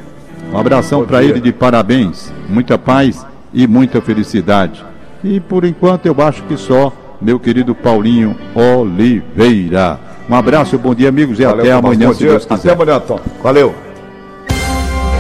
Um 0.52 0.58
abração 0.58 1.06
para 1.06 1.24
ele 1.24 1.40
de 1.40 1.52
parabéns, 1.52 2.32
muita 2.48 2.78
paz 2.78 3.26
e 3.54 3.66
muita 3.66 4.02
felicidade. 4.02 4.86
E 5.24 5.40
por 5.40 5.64
enquanto 5.64 6.06
eu 6.06 6.16
acho 6.20 6.44
que 6.44 6.58
só 6.58 6.92
meu 7.22 7.40
querido 7.40 7.74
Paulinho 7.74 8.36
Oliveira. 8.54 10.00
Um 10.30 10.36
abraço, 10.36 10.78
bom 10.78 10.94
dia, 10.94 11.10
amigos, 11.10 11.40
e 11.40 11.44
Valeu, 11.44 11.60
até 11.60 11.72
amanhã, 11.72 12.14
se 12.14 12.24
Deus 12.24 12.46
quiser. 12.46 12.72
Até 12.72 12.84
amanhã, 12.84 13.00
Tom. 13.00 13.20
Valeu. 13.42 13.74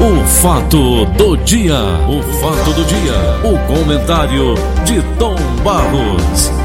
O 0.01 0.25
fato 0.25 1.05
do 1.05 1.37
dia. 1.37 1.79
O 2.09 2.21
fato 2.41 2.73
do 2.73 2.83
dia. 2.83 3.13
O 3.43 3.57
comentário 3.73 4.55
de 4.85 5.01
Tom 5.17 5.35
Barros. 5.63 6.62